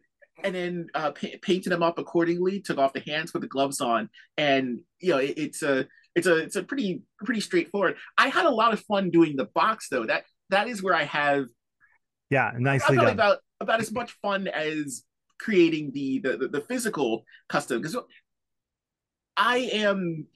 and 0.44 0.56
then 0.56 0.88
uh, 0.94 1.12
pa- 1.12 1.38
painted 1.42 1.70
them 1.72 1.84
up 1.84 2.00
accordingly. 2.00 2.60
Took 2.62 2.78
off 2.80 2.94
the 2.94 3.00
hands, 3.02 3.32
put 3.32 3.42
the 3.42 3.48
gloves 3.48 3.80
on, 3.80 4.10
and 4.38 4.80
you 5.00 5.12
know 5.12 5.18
it, 5.20 5.36
it's 5.38 5.62
a 5.64 5.88
it's 6.16 6.28
a 6.28 6.36
it's 6.38 6.56
a 6.56 6.64
pretty 6.64 7.04
pretty 7.24 7.42
straightforward. 7.42 7.96
I 8.18 8.28
had 8.30 8.46
a 8.46 8.50
lot 8.52 8.74
of 8.74 8.82
fun 8.82 9.10
doing 9.12 9.36
the 9.36 9.46
box 9.46 9.88
though. 9.90 10.06
That 10.06 10.24
that 10.50 10.68
is 10.68 10.82
where 10.84 10.96
I 10.96 11.04
have 11.04 11.46
Yeah, 12.30 12.52
nicely 12.58 12.98
done. 12.98 13.08
about 13.08 13.38
about 13.60 13.80
as 13.80 13.92
much 13.92 14.12
fun 14.22 14.48
as 14.48 15.04
creating 15.42 15.92
the 15.94 16.20
the, 16.20 16.48
the, 16.48 16.62
physical 16.62 17.26
custom. 17.50 17.82
Because 17.82 17.98
I 19.36 19.58
am 19.74 20.28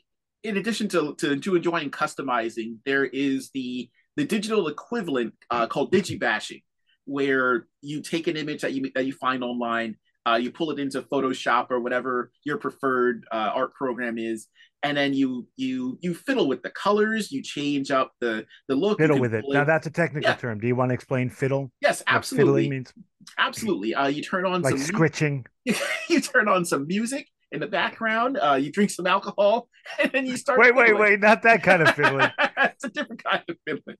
in 0.43 0.57
addition 0.57 0.87
to, 0.89 1.15
to 1.15 1.39
to 1.39 1.55
enjoying 1.55 1.91
customizing, 1.91 2.77
there 2.85 3.05
is 3.05 3.51
the 3.53 3.89
the 4.15 4.25
digital 4.25 4.67
equivalent 4.67 5.33
uh, 5.51 5.67
called 5.67 5.91
digibashing, 5.91 6.63
where 7.05 7.67
you 7.81 8.01
take 8.01 8.27
an 8.27 8.37
image 8.37 8.61
that 8.61 8.73
you 8.73 8.91
that 8.95 9.05
you 9.05 9.13
find 9.13 9.43
online, 9.43 9.97
uh, 10.27 10.35
you 10.35 10.51
pull 10.51 10.71
it 10.71 10.79
into 10.79 11.01
Photoshop 11.01 11.67
or 11.69 11.79
whatever 11.79 12.31
your 12.43 12.57
preferred 12.57 13.25
uh, 13.31 13.51
art 13.53 13.73
program 13.73 14.17
is, 14.17 14.47
and 14.83 14.97
then 14.97 15.13
you 15.13 15.47
you 15.55 15.97
you 16.01 16.13
fiddle 16.13 16.47
with 16.47 16.61
the 16.63 16.69
colors, 16.71 17.31
you 17.31 17.41
change 17.41 17.91
up 17.91 18.11
the 18.21 18.45
the 18.67 18.75
look. 18.75 18.99
Fiddle 18.99 19.19
with 19.19 19.33
it. 19.33 19.43
pull 19.43 19.53
Now 19.53 19.63
that's 19.63 19.87
a 19.87 19.91
technical 19.91 20.29
Yeah. 20.29 20.35
term. 20.35 20.59
Do 20.59 20.67
you 20.67 20.75
want 20.75 20.89
to 20.89 20.93
explain 20.93 21.29
fiddle? 21.29 21.71
yes, 21.81 22.03
absolutely, 22.07 22.63
fiddling 22.63 22.69
means 22.69 22.93
absolutely. 23.37 23.95
Uh, 23.95 24.07
you 24.07 24.21
turn 24.21 24.45
on 24.45 24.61
like 24.61 24.77
some 24.77 24.85
scritching. 24.85 25.45
you 26.09 26.21
turn 26.21 26.47
on 26.47 26.65
some 26.65 26.87
music 26.87 27.27
in 27.51 27.59
the 27.59 27.67
background, 27.67 28.37
uh, 28.37 28.55
you 28.55 28.71
drink 28.71 28.89
some 28.89 29.07
alcohol, 29.07 29.69
and 29.99 30.11
then 30.11 30.25
you 30.25 30.37
start. 30.37 30.59
Wait, 30.59 30.75
wait, 30.75 30.87
fiddling. 30.87 31.01
wait! 31.01 31.19
Not 31.19 31.43
that 31.43 31.63
kind 31.63 31.81
of 31.81 31.95
fiddling. 31.95 32.29
it's 32.57 32.83
a 32.83 32.89
different 32.89 33.23
kind 33.23 33.43
of 33.47 33.57
fiddling. 33.67 33.97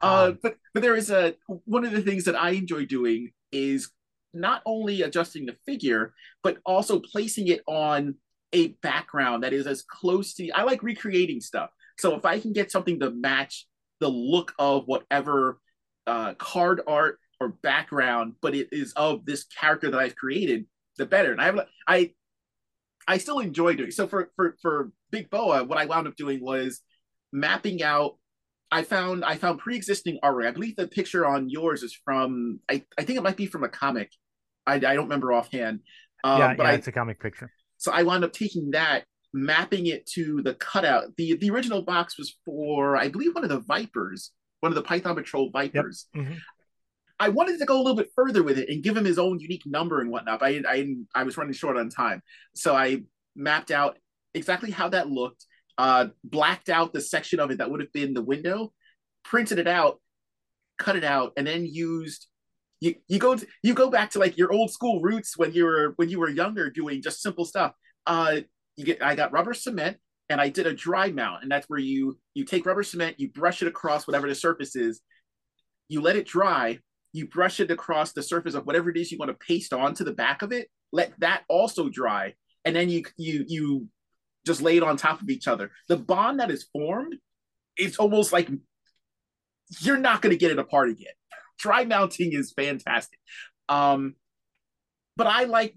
uh, 0.00 0.32
but 0.42 0.56
but 0.74 0.82
there 0.82 0.96
is 0.96 1.10
a 1.10 1.34
one 1.64 1.84
of 1.84 1.92
the 1.92 2.02
things 2.02 2.24
that 2.24 2.36
I 2.36 2.50
enjoy 2.50 2.84
doing 2.86 3.30
is 3.52 3.90
not 4.34 4.62
only 4.66 5.02
adjusting 5.02 5.46
the 5.46 5.56
figure, 5.66 6.12
but 6.42 6.58
also 6.66 7.00
placing 7.00 7.48
it 7.48 7.62
on 7.66 8.14
a 8.52 8.68
background 8.82 9.42
that 9.42 9.52
is 9.52 9.66
as 9.66 9.82
close 9.82 10.34
to 10.34 10.50
I 10.50 10.62
like 10.62 10.82
recreating 10.82 11.40
stuff. 11.40 11.70
So 11.98 12.14
if 12.14 12.24
I 12.24 12.38
can 12.40 12.52
get 12.52 12.70
something 12.70 13.00
to 13.00 13.10
match 13.10 13.66
the 14.00 14.08
look 14.08 14.54
of 14.58 14.84
whatever 14.86 15.58
uh, 16.06 16.34
card 16.34 16.80
art 16.86 17.18
or 17.40 17.48
background, 17.48 18.34
but 18.40 18.54
it 18.54 18.68
is 18.72 18.92
of 18.94 19.24
this 19.24 19.44
character 19.44 19.90
that 19.90 20.00
I've 20.00 20.16
created, 20.16 20.66
the 20.96 21.06
better. 21.06 21.32
And 21.32 21.40
I 21.40 21.44
have 21.46 21.60
I 21.86 22.12
I 23.06 23.18
still 23.18 23.40
enjoy 23.40 23.74
doing 23.74 23.90
so 23.90 24.06
for 24.06 24.30
for 24.36 24.56
for 24.62 24.92
Big 25.10 25.30
Boa. 25.30 25.64
What 25.64 25.78
I 25.78 25.86
wound 25.86 26.08
up 26.08 26.16
doing 26.16 26.40
was 26.40 26.80
mapping 27.32 27.82
out. 27.82 28.16
I 28.70 28.82
found 28.82 29.24
I 29.24 29.36
found 29.36 29.60
pre-existing 29.60 30.18
artwork. 30.22 30.46
I 30.46 30.50
believe 30.50 30.76
the 30.76 30.88
picture 30.88 31.26
on 31.26 31.48
yours 31.48 31.82
is 31.82 31.98
from 32.04 32.60
I, 32.70 32.84
I 32.98 33.02
think 33.02 33.18
it 33.18 33.22
might 33.22 33.36
be 33.36 33.46
from 33.46 33.64
a 33.64 33.68
comic. 33.68 34.10
I, 34.66 34.74
I 34.74 34.78
don't 34.78 35.04
remember 35.04 35.32
offhand. 35.32 35.80
Um, 36.24 36.38
yeah, 36.38 36.54
but 36.54 36.64
yeah, 36.64 36.70
I, 36.70 36.74
it's 36.74 36.86
a 36.86 36.92
comic 36.92 37.20
picture. 37.20 37.50
So 37.78 37.92
I 37.92 38.02
wound 38.02 38.24
up 38.24 38.32
taking 38.32 38.72
that, 38.72 39.04
mapping 39.32 39.86
it 39.86 40.06
to 40.14 40.42
the 40.42 40.54
cutout. 40.54 41.16
the 41.16 41.36
The 41.36 41.50
original 41.50 41.82
box 41.82 42.18
was 42.18 42.36
for 42.44 42.96
I 42.96 43.08
believe 43.08 43.34
one 43.34 43.44
of 43.44 43.50
the 43.50 43.60
Vipers, 43.60 44.32
one 44.60 44.70
of 44.70 44.76
the 44.76 44.82
Python 44.82 45.14
Patrol 45.14 45.50
Vipers. 45.50 46.06
Yep. 46.14 46.24
Mm-hmm. 46.24 46.34
I 47.20 47.30
wanted 47.30 47.58
to 47.58 47.64
go 47.64 47.76
a 47.76 47.82
little 47.82 47.96
bit 47.96 48.10
further 48.14 48.42
with 48.42 48.58
it 48.58 48.68
and 48.68 48.82
give 48.82 48.96
him 48.96 49.04
his 49.04 49.18
own 49.18 49.40
unique 49.40 49.64
number 49.66 50.00
and 50.00 50.10
whatnot. 50.10 50.38
But 50.40 50.46
I, 50.46 50.62
I, 50.68 50.94
I 51.14 51.22
was 51.24 51.36
running 51.36 51.52
short 51.52 51.76
on 51.76 51.88
time, 51.88 52.22
so 52.54 52.76
I 52.76 53.02
mapped 53.34 53.70
out 53.70 53.98
exactly 54.34 54.70
how 54.70 54.90
that 54.90 55.08
looked. 55.08 55.46
Uh, 55.78 56.08
blacked 56.24 56.68
out 56.68 56.92
the 56.92 57.00
section 57.00 57.38
of 57.38 57.50
it 57.50 57.58
that 57.58 57.70
would 57.70 57.80
have 57.80 57.92
been 57.92 58.12
the 58.12 58.22
window, 58.22 58.72
printed 59.24 59.58
it 59.58 59.68
out, 59.68 60.00
cut 60.76 60.96
it 60.96 61.04
out, 61.04 61.32
and 61.36 61.46
then 61.46 61.64
used. 61.64 62.26
You, 62.80 62.94
you 63.08 63.18
go 63.18 63.34
to, 63.34 63.46
you 63.62 63.74
go 63.74 63.90
back 63.90 64.10
to 64.10 64.18
like 64.18 64.36
your 64.36 64.52
old 64.52 64.70
school 64.70 65.00
roots 65.00 65.36
when 65.36 65.52
you 65.52 65.64
were 65.64 65.94
when 65.96 66.08
you 66.08 66.18
were 66.20 66.28
younger 66.28 66.70
doing 66.70 67.02
just 67.02 67.22
simple 67.22 67.44
stuff. 67.44 67.72
Uh, 68.06 68.40
you 68.76 68.84
get 68.84 69.02
I 69.02 69.14
got 69.14 69.32
rubber 69.32 69.54
cement 69.54 69.96
and 70.28 70.40
I 70.40 70.48
did 70.48 70.66
a 70.66 70.74
dry 70.74 71.10
mount, 71.10 71.42
and 71.42 71.50
that's 71.50 71.68
where 71.68 71.80
you 71.80 72.18
you 72.34 72.44
take 72.44 72.66
rubber 72.66 72.82
cement, 72.82 73.18
you 73.18 73.30
brush 73.30 73.62
it 73.62 73.68
across 73.68 74.06
whatever 74.06 74.28
the 74.28 74.34
surface 74.34 74.76
is, 74.76 75.00
you 75.88 76.00
let 76.00 76.16
it 76.16 76.26
dry, 76.26 76.78
you 77.12 77.26
brush 77.26 77.60
it 77.60 77.70
across 77.70 78.12
the 78.12 78.22
surface 78.22 78.54
of 78.54 78.66
whatever 78.66 78.90
it 78.90 78.96
is 78.96 79.10
you 79.10 79.18
want 79.18 79.30
to 79.30 79.46
paste 79.46 79.72
onto 79.72 80.04
the 80.04 80.12
back 80.12 80.42
of 80.42 80.52
it 80.52 80.68
let 80.92 81.12
that 81.20 81.42
also 81.48 81.88
dry 81.88 82.34
and 82.64 82.74
then 82.74 82.88
you 82.88 83.02
you 83.16 83.44
you 83.46 83.88
just 84.48 84.60
laid 84.60 84.82
on 84.82 84.96
top 84.96 85.22
of 85.22 85.30
each 85.30 85.46
other. 85.46 85.70
The 85.88 85.96
bond 85.96 86.40
that 86.40 86.50
is 86.50 86.64
formed 86.72 87.14
it's 87.78 87.98
almost 87.98 88.32
like 88.32 88.50
you're 89.80 89.96
not 89.96 90.20
going 90.20 90.32
to 90.32 90.38
get 90.38 90.50
it 90.50 90.58
apart 90.58 90.90
again. 90.90 91.12
Dry 91.58 91.84
mounting 91.84 92.32
is 92.32 92.52
fantastic. 92.52 93.18
Um 93.68 94.16
but 95.16 95.26
i 95.26 95.44
like 95.44 95.74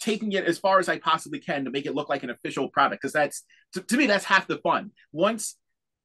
taking 0.00 0.32
it 0.32 0.44
as 0.44 0.56
far 0.56 0.78
as 0.78 0.88
i 0.88 0.98
possibly 0.98 1.40
can 1.40 1.64
to 1.64 1.70
make 1.70 1.84
it 1.84 1.94
look 1.94 2.08
like 2.08 2.22
an 2.22 2.30
official 2.30 2.68
product 2.68 3.02
because 3.02 3.12
that's 3.12 3.42
to, 3.72 3.80
to 3.82 3.96
me 3.96 4.06
that's 4.06 4.24
half 4.24 4.46
the 4.46 4.58
fun. 4.58 4.92
Once 5.12 5.56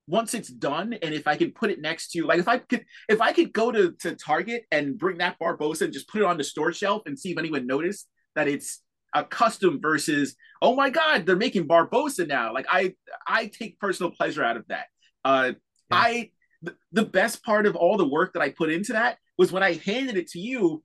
once 0.08 0.34
it's 0.34 0.50
done 0.50 0.94
and 1.02 1.14
if 1.14 1.28
i 1.28 1.38
can 1.38 1.52
put 1.52 1.70
it 1.70 1.80
next 1.80 2.10
to 2.12 2.26
like 2.26 2.40
if 2.40 2.48
i 2.48 2.58
could 2.58 2.84
if 3.08 3.22
i 3.22 3.32
could 3.32 3.54
go 3.54 3.72
to, 3.72 3.92
to 4.00 4.16
target 4.16 4.64
and 4.72 4.98
bring 4.98 5.20
that 5.20 5.38
Barbosa 5.40 5.84
and 5.84 5.94
just 5.94 6.10
put 6.10 6.22
it 6.22 6.26
on 6.26 6.38
the 6.38 6.44
store 6.44 6.74
shelf 6.74 7.04
and 7.06 7.18
see 7.18 7.32
if 7.32 7.38
anyone 7.38 7.68
noticed 7.68 8.10
that 8.36 8.48
it's 8.48 8.82
a 9.14 9.24
custom 9.24 9.80
versus 9.82 10.36
oh 10.62 10.76
my 10.76 10.90
god 10.90 11.26
they're 11.26 11.36
making 11.36 11.68
barbosa 11.68 12.28
now 12.28 12.54
like 12.54 12.66
i 12.70 12.94
i 13.28 13.48
take 13.48 13.80
personal 13.80 14.12
pleasure 14.12 14.44
out 14.44 14.58
of 14.58 14.68
that 14.68 14.86
uh 15.26 15.52
yeah. 15.92 15.98
i 15.98 16.32
th- 16.66 16.78
the 16.92 17.06
best 17.06 17.44
part 17.44 17.66
of 17.66 17.76
all 17.76 17.98
the 17.98 18.08
work 18.08 18.34
that 18.34 18.42
i 18.42 18.50
put 18.50 18.72
into 18.72 18.94
that 18.94 19.18
was 19.38 19.52
when 19.52 19.64
i 19.64 19.74
handed 19.74 20.18
it 20.18 20.28
to 20.28 20.40
you 20.40 20.84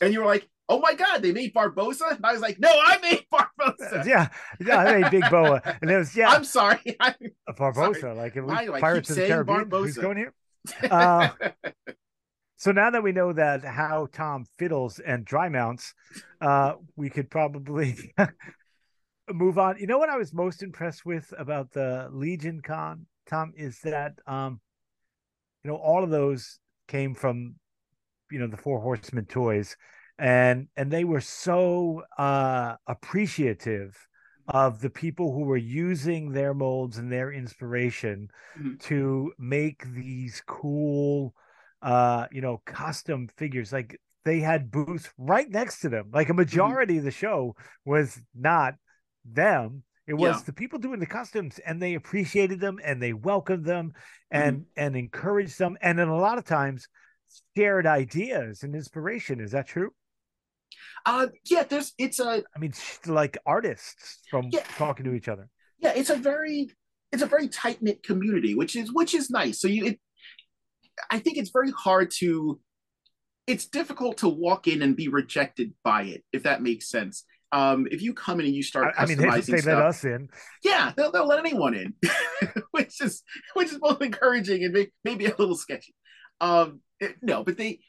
and 0.00 0.12
you 0.12 0.20
were 0.20 0.26
like 0.26 0.48
oh 0.72 0.78
my 0.78 0.94
god, 0.94 1.22
they 1.22 1.32
made 1.32 1.52
barbosa 1.52 2.12
And 2.12 2.24
I 2.24 2.32
was 2.32 2.40
like, 2.40 2.58
no, 2.58 2.70
I 2.70 2.98
made 3.02 3.24
barbosa 3.32 4.06
Yeah, 4.06 4.28
yeah, 4.60 4.78
I 4.78 5.00
made 5.00 5.10
Big 5.10 5.30
Boa, 5.30 5.60
and 5.80 5.90
it 5.90 5.96
was 5.96 6.16
yeah. 6.16 6.30
I'm 6.30 6.44
sorry, 6.44 6.80
I, 7.00 7.14
Barbossa. 7.50 8.00
Sorry. 8.00 8.14
Like 8.14 8.36
it 8.36 8.42
was 8.42 8.80
Pirates 8.80 9.10
of 9.10 9.16
the 9.16 9.26
Caribbean. 9.26 9.66
Barbossa. 9.66 9.84
Who's 9.84 9.98
going 9.98 10.16
here? 10.16 10.34
Uh, 10.90 11.28
so 12.62 12.70
now 12.70 12.90
that 12.90 13.02
we 13.02 13.10
know 13.10 13.32
that 13.32 13.64
how 13.64 14.06
Tom 14.12 14.46
fiddles 14.56 15.00
and 15.00 15.24
dry 15.24 15.48
mounts, 15.48 15.94
uh, 16.40 16.74
we 16.94 17.10
could 17.10 17.28
probably 17.28 18.14
move 19.32 19.58
on. 19.58 19.78
You 19.80 19.88
know 19.88 19.98
what 19.98 20.10
I 20.10 20.16
was 20.16 20.32
most 20.32 20.62
impressed 20.62 21.04
with 21.04 21.34
about 21.36 21.72
the 21.72 22.08
Legion 22.12 22.60
Con, 22.62 23.06
Tom, 23.28 23.52
is 23.56 23.80
that 23.80 24.12
um, 24.28 24.60
you 25.64 25.72
know 25.72 25.76
all 25.76 26.04
of 26.04 26.10
those 26.10 26.60
came 26.86 27.16
from 27.16 27.56
you 28.30 28.38
know 28.38 28.46
the 28.46 28.56
Four 28.56 28.78
Horsemen 28.78 29.26
toys 29.26 29.76
and 30.16 30.68
and 30.76 30.88
they 30.88 31.02
were 31.02 31.20
so 31.20 32.04
uh, 32.16 32.76
appreciative 32.86 33.96
of 34.46 34.80
the 34.80 34.90
people 34.90 35.32
who 35.32 35.40
were 35.40 35.56
using 35.56 36.30
their 36.30 36.54
molds 36.54 36.96
and 36.96 37.10
their 37.10 37.32
inspiration 37.32 38.28
mm-hmm. 38.56 38.76
to 38.76 39.32
make 39.36 39.84
these 39.94 40.40
cool 40.46 41.34
uh 41.82 42.26
you 42.30 42.40
know 42.40 42.62
custom 42.64 43.28
figures 43.36 43.72
like 43.72 44.00
they 44.24 44.40
had 44.40 44.70
booths 44.70 45.10
right 45.18 45.50
next 45.50 45.80
to 45.80 45.88
them 45.88 46.10
like 46.12 46.28
a 46.28 46.30
mm-hmm. 46.30 46.38
majority 46.38 46.94
mm-hmm. 46.94 47.00
of 47.00 47.04
the 47.04 47.10
show 47.10 47.54
was 47.84 48.20
not 48.34 48.74
them 49.24 49.82
it 50.06 50.14
was 50.14 50.36
yeah. 50.36 50.42
the 50.46 50.52
people 50.52 50.78
doing 50.78 51.00
the 51.00 51.06
customs 51.06 51.60
and 51.64 51.80
they 51.80 51.94
appreciated 51.94 52.60
them 52.60 52.78
and 52.84 53.02
they 53.02 53.12
welcomed 53.12 53.64
them 53.64 53.92
and 54.30 54.58
mm-hmm. 54.58 54.64
and 54.76 54.96
encouraged 54.96 55.58
them 55.58 55.76
and 55.80 55.98
then 55.98 56.08
a 56.08 56.16
lot 56.16 56.38
of 56.38 56.44
times 56.44 56.86
shared 57.56 57.86
ideas 57.86 58.62
and 58.62 58.74
inspiration 58.74 59.40
is 59.40 59.52
that 59.52 59.66
true 59.66 59.90
uh, 61.04 61.26
yeah, 61.44 61.64
there's 61.64 61.92
it's 61.98 62.20
a. 62.20 62.42
I 62.54 62.58
mean, 62.58 62.72
like 63.06 63.38
artists 63.44 64.20
from 64.30 64.48
yeah, 64.52 64.62
talking 64.76 65.04
to 65.04 65.14
each 65.14 65.28
other. 65.28 65.48
Yeah, 65.78 65.92
it's 65.94 66.10
a 66.10 66.16
very 66.16 66.70
it's 67.10 67.22
a 67.22 67.26
very 67.26 67.48
tight 67.48 67.82
knit 67.82 68.02
community, 68.02 68.54
which 68.54 68.76
is 68.76 68.92
which 68.92 69.14
is 69.14 69.30
nice. 69.30 69.60
So 69.60 69.68
you, 69.68 69.86
it, 69.86 70.00
I 71.10 71.18
think 71.18 71.38
it's 71.38 71.50
very 71.50 71.70
hard 71.70 72.10
to. 72.18 72.60
It's 73.46 73.66
difficult 73.66 74.18
to 74.18 74.28
walk 74.28 74.68
in 74.68 74.82
and 74.82 74.96
be 74.96 75.08
rejected 75.08 75.74
by 75.82 76.02
it, 76.04 76.22
if 76.32 76.44
that 76.44 76.62
makes 76.62 76.88
sense. 76.88 77.24
Um, 77.50 77.86
if 77.90 78.00
you 78.00 78.14
come 78.14 78.40
in 78.40 78.46
and 78.46 78.54
you 78.54 78.62
start 78.62 78.94
I, 78.96 79.02
I 79.02 79.06
mean, 79.06 79.18
they, 79.18 79.28
they 79.28 79.58
stuff, 79.58 79.66
let 79.66 79.86
us 79.86 80.04
in. 80.04 80.28
Yeah, 80.64 80.92
they'll, 80.96 81.12
they'll 81.12 81.26
let 81.26 81.40
anyone 81.40 81.74
in, 81.74 81.94
which 82.70 83.00
is 83.00 83.22
which 83.54 83.72
is 83.72 83.78
both 83.78 84.00
encouraging 84.00 84.64
and 84.64 84.72
may, 84.72 84.88
maybe 85.04 85.26
a 85.26 85.34
little 85.36 85.56
sketchy. 85.56 85.94
Um, 86.40 86.80
no, 87.20 87.44
but 87.44 87.58
they 87.58 87.80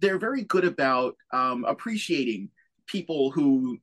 they're 0.00 0.18
very 0.18 0.44
good 0.44 0.64
about 0.64 1.16
um, 1.32 1.64
appreciating 1.64 2.50
people 2.86 3.30
who 3.30 3.78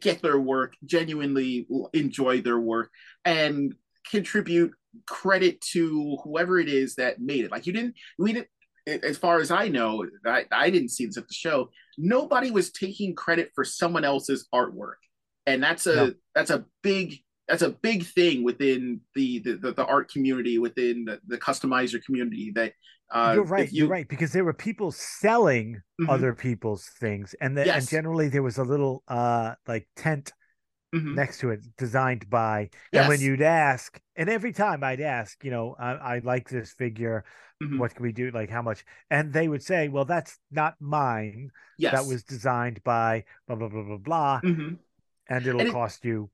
get 0.00 0.22
their 0.22 0.38
work, 0.38 0.74
genuinely 0.84 1.66
enjoy 1.92 2.40
their 2.40 2.58
work, 2.58 2.90
and 3.24 3.74
contribute 4.10 4.72
credit 5.06 5.60
to 5.72 6.16
whoever 6.24 6.58
it 6.58 6.68
is 6.68 6.96
that 6.96 7.20
made 7.20 7.44
it. 7.44 7.50
Like 7.50 7.66
you 7.66 7.72
didn't, 7.72 7.94
we 8.18 8.32
didn't. 8.32 8.48
As 9.02 9.18
far 9.18 9.40
as 9.40 9.50
I 9.50 9.66
know, 9.66 10.06
I, 10.24 10.44
I 10.52 10.70
didn't 10.70 10.90
see 10.90 11.06
this 11.06 11.16
at 11.16 11.26
the 11.26 11.34
show. 11.34 11.70
Nobody 11.98 12.52
was 12.52 12.70
taking 12.70 13.16
credit 13.16 13.50
for 13.52 13.64
someone 13.64 14.04
else's 14.04 14.46
artwork, 14.54 15.02
and 15.44 15.60
that's 15.60 15.86
a 15.86 15.94
no. 15.96 16.14
that's 16.36 16.50
a 16.50 16.64
big 16.82 17.16
that's 17.48 17.62
a 17.62 17.70
big 17.70 18.04
thing 18.06 18.44
within 18.44 19.00
the 19.16 19.40
the, 19.40 19.54
the, 19.54 19.72
the 19.72 19.84
art 19.86 20.10
community, 20.10 20.58
within 20.58 21.04
the, 21.04 21.20
the 21.26 21.38
customizer 21.38 22.02
community. 22.04 22.52
That 22.54 22.74
uh, 23.10 23.32
you're 23.34 23.44
right. 23.44 23.72
You... 23.72 23.86
are 23.86 23.88
right 23.88 24.08
because 24.08 24.32
there 24.32 24.44
were 24.44 24.52
people 24.52 24.92
selling 24.92 25.80
mm-hmm. 26.00 26.08
other 26.10 26.32
people's 26.32 26.88
things, 27.00 27.34
and 27.40 27.56
the, 27.56 27.66
yes. 27.66 27.76
and 27.76 27.88
generally 27.88 28.28
there 28.28 28.42
was 28.42 28.58
a 28.58 28.64
little 28.64 29.02
uh 29.08 29.54
like 29.66 29.88
tent 29.96 30.32
mm-hmm. 30.96 31.14
next 31.14 31.40
to 31.40 31.50
it 31.50 31.60
designed 31.76 32.28
by. 32.28 32.70
Yes. 32.92 33.02
And 33.02 33.08
when 33.08 33.20
you'd 33.20 33.42
ask, 33.42 34.00
and 34.16 34.28
every 34.28 34.52
time 34.52 34.82
I'd 34.82 35.00
ask, 35.00 35.42
you 35.44 35.50
know, 35.50 35.76
I, 35.78 35.92
I 35.92 36.18
like 36.20 36.48
this 36.48 36.72
figure. 36.72 37.24
Mm-hmm. 37.62 37.78
What 37.78 37.94
can 37.94 38.02
we 38.02 38.12
do? 38.12 38.30
Like 38.32 38.50
how 38.50 38.60
much? 38.60 38.84
And 39.10 39.32
they 39.32 39.48
would 39.48 39.62
say, 39.62 39.88
"Well, 39.88 40.04
that's 40.04 40.38
not 40.50 40.74
mine. 40.78 41.50
Yes. 41.78 41.92
That 41.92 42.04
was 42.06 42.22
designed 42.22 42.84
by 42.84 43.24
blah 43.46 43.56
blah 43.56 43.68
blah 43.68 43.82
blah 43.82 43.96
blah." 43.96 44.40
Mm-hmm. 44.44 44.74
And 45.30 45.46
it'll 45.46 45.60
and 45.60 45.70
it, 45.70 45.72
cost 45.72 46.04
you 46.04 46.28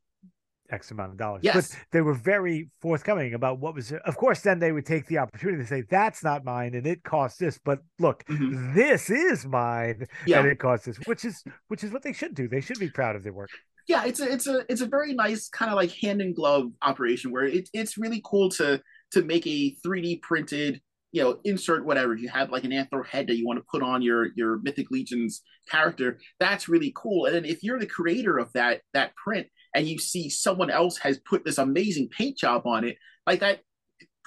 X 0.73 0.91
amount 0.91 1.13
of 1.13 1.19
dollars. 1.19 1.43
Yes. 1.45 1.55
But 1.55 1.79
they 1.93 2.01
were 2.01 2.15
very 2.15 2.71
forthcoming 2.81 3.35
about 3.35 3.61
what 3.61 3.75
was, 3.75 3.93
of 3.93 4.17
course, 4.17 4.41
then 4.41 4.59
they 4.59 4.73
would 4.73 4.87
take 4.87 5.07
the 5.07 5.19
opportunity 5.19 5.63
to 5.63 5.69
say, 5.69 5.83
that's 5.83 6.25
not 6.25 6.45
mine 6.45 6.75
and 6.75 6.87
it 6.87 7.05
costs 7.05 7.39
this. 7.39 7.59
But 7.63 7.81
look, 7.99 8.25
mm-hmm. 8.25 8.75
this 8.75 9.11
is 9.11 9.47
mine 9.47 10.07
yeah. 10.27 10.41
and 10.41 10.49
it 10.49 10.59
costs 10.59 10.87
this, 10.87 10.97
which 11.05 11.25
is 11.25 11.45
which 11.69 11.85
is 11.85 11.93
what 11.93 12.03
they 12.03 12.13
should 12.13 12.35
do. 12.35 12.49
They 12.49 12.61
should 12.61 12.79
be 12.79 12.91
proud 12.91 13.15
of 13.15 13.23
their 13.23 13.33
work. 13.33 13.51
Yeah, 13.89 14.05
it's 14.05 14.21
a 14.21 14.33
it's 14.33 14.47
a 14.47 14.65
it's 14.69 14.81
a 14.81 14.87
very 14.87 15.13
nice 15.13 15.49
kind 15.49 15.71
of 15.71 15.77
like 15.77 15.91
hand 15.91 16.21
in 16.21 16.35
glove 16.35 16.71
operation 16.83 17.33
where 17.33 17.45
it, 17.45 17.69
it's 17.73 17.99
really 17.99 18.21
cool 18.25 18.49
to 18.51 18.81
to 19.13 19.23
make 19.23 19.47
a 19.47 19.77
3D 19.85 20.23
printed 20.23 20.81
you 21.13 21.23
know, 21.23 21.39
insert 21.45 21.85
whatever. 21.85 22.15
If 22.15 22.23
you 22.23 22.31
have 22.31 22.51
like 22.51 22.65
an 22.65 22.71
anthro 22.71 23.07
head 23.07 23.27
that 23.27 23.37
you 23.37 23.47
want 23.47 23.59
to 23.59 23.67
put 23.71 23.83
on 23.83 24.03
your 24.03 24.29
your 24.35 24.59
Mythic 24.63 24.91
Legions 24.91 25.43
character, 25.71 26.19
that's 26.41 26.69
really 26.69 26.93
cool. 26.97 27.27
And 27.27 27.35
then 27.35 27.45
if 27.45 27.63
you're 27.63 27.79
the 27.79 27.87
creator 27.87 28.39
of 28.39 28.51
that 28.55 28.81
that 28.95 29.15
print, 29.15 29.47
and 29.75 29.87
you 29.87 29.99
see 29.99 30.31
someone 30.31 30.71
else 30.71 30.99
has 30.99 31.19
put 31.19 31.45
this 31.45 31.59
amazing 31.59 32.09
paint 32.17 32.39
job 32.39 32.67
on 32.67 32.85
it, 32.85 32.97
like 33.27 33.41
that, 33.41 33.61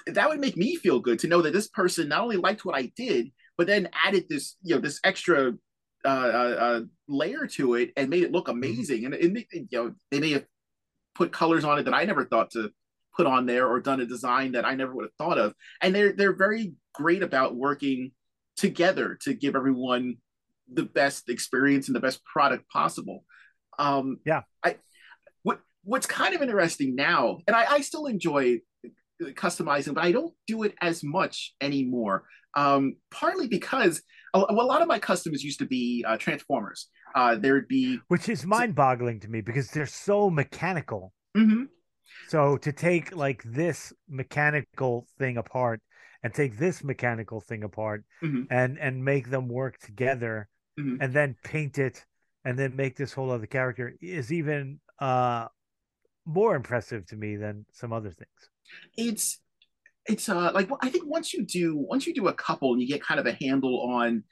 that 0.06 0.28
would 0.28 0.40
make 0.40 0.56
me 0.56 0.76
feel 0.76 1.00
good 1.00 1.18
to 1.20 1.28
know 1.28 1.42
that 1.42 1.52
this 1.52 1.68
person 1.68 2.08
not 2.08 2.22
only 2.22 2.36
liked 2.36 2.64
what 2.64 2.76
I 2.76 2.92
did, 2.96 3.30
but 3.58 3.66
then 3.66 3.88
added 4.04 4.26
this, 4.28 4.56
you 4.62 4.76
know, 4.76 4.80
this 4.80 5.00
extra 5.02 5.54
uh, 6.08 6.56
uh, 6.66 6.80
layer 7.08 7.46
to 7.46 7.74
it 7.74 7.92
and 7.96 8.08
made 8.08 8.22
it 8.22 8.32
look 8.32 8.46
Mm-hmm. 8.46 8.58
amazing. 8.58 9.04
And 9.06 9.14
it, 9.14 9.46
you 9.52 9.66
know, 9.72 9.94
they 10.10 10.20
may 10.20 10.30
have 10.32 10.46
put 11.14 11.32
colors 11.32 11.64
on 11.64 11.78
it 11.78 11.84
that 11.84 11.94
I 11.94 12.04
never 12.04 12.24
thought 12.24 12.50
to 12.52 12.70
put 13.16 13.26
on 13.26 13.46
there, 13.46 13.66
or 13.66 13.80
done 13.80 14.00
a 14.00 14.06
design 14.06 14.52
that 14.52 14.66
I 14.66 14.74
never 14.74 14.94
would 14.94 15.06
have 15.06 15.14
thought 15.18 15.38
of. 15.38 15.54
And 15.80 15.94
they're 15.94 16.12
they're 16.12 16.36
very 16.36 16.74
great 16.94 17.22
about 17.22 17.56
working 17.56 18.12
together 18.56 19.18
to 19.22 19.34
give 19.34 19.56
everyone 19.56 20.16
the 20.72 20.82
best 20.82 21.28
experience 21.28 21.88
and 21.88 21.96
the 21.96 22.00
best 22.00 22.24
product 22.24 22.68
possible. 22.68 23.24
Um, 23.78 24.18
Yeah. 24.26 24.42
I 24.64 24.76
what 25.42 25.60
what's 25.84 26.06
kind 26.06 26.34
of 26.34 26.42
interesting 26.42 26.94
now, 26.94 27.38
and 27.46 27.56
I, 27.56 27.64
I 27.76 27.80
still 27.80 28.06
enjoy 28.06 28.60
customizing, 29.22 29.94
but 29.94 30.04
I 30.04 30.12
don't 30.12 30.34
do 30.46 30.62
it 30.64 30.74
as 30.82 31.02
much 31.02 31.54
anymore. 31.60 32.24
Um, 32.54 32.96
partly 33.10 33.48
because 33.48 34.02
a, 34.40 34.52
a 34.52 34.66
lot 34.72 34.82
of 34.82 34.88
my 34.88 34.98
customs 34.98 35.42
used 35.42 35.58
to 35.60 35.66
be 35.66 36.04
uh, 36.06 36.16
Transformers. 36.16 36.88
Uh, 37.14 37.34
there'd 37.36 37.68
be 37.68 37.98
which 38.08 38.28
is 38.28 38.44
mind-boggling 38.44 39.20
to 39.20 39.28
me 39.28 39.40
because 39.40 39.70
they're 39.70 39.86
so 39.86 40.30
mechanical. 40.30 41.12
Mhm. 41.36 41.68
So 42.28 42.56
to 42.58 42.72
take 42.72 43.14
like 43.14 43.42
this 43.44 43.92
mechanical 44.08 45.06
thing 45.18 45.36
apart 45.36 45.80
and 46.22 46.34
take 46.34 46.58
this 46.58 46.82
mechanical 46.82 47.40
thing 47.40 47.62
apart 47.62 48.04
Mhm. 48.22 48.46
and 48.50 48.78
and 48.78 49.04
make 49.04 49.30
them 49.30 49.48
work 49.48 49.78
together 49.78 50.48
Mhm. 50.78 50.98
and 51.00 51.12
then 51.12 51.36
paint 51.42 51.78
it 51.78 52.04
and 52.44 52.58
then 52.58 52.76
make 52.76 52.96
this 52.96 53.12
whole 53.12 53.30
other 53.30 53.46
character 53.46 53.94
is 54.00 54.32
even 54.32 54.80
uh 55.00 55.46
more 56.24 56.56
impressive 56.56 57.06
to 57.06 57.16
me 57.16 57.36
than 57.36 57.64
some 57.72 57.92
other 57.92 58.10
things. 58.10 58.40
it's 58.96 59.38
it's 60.08 60.28
uh 60.28 60.50
like 60.54 60.68
I 60.80 60.90
think 60.90 61.04
once 61.06 61.32
you 61.34 61.44
do 61.44 61.76
once 61.76 62.06
you 62.06 62.14
do 62.14 62.28
a 62.28 62.32
couple 62.34 62.72
and 62.72 62.80
you 62.80 62.88
get 62.88 63.02
kind 63.02 63.20
of 63.20 63.26
a 63.26 63.32
handle 63.32 63.80
on 63.92 64.24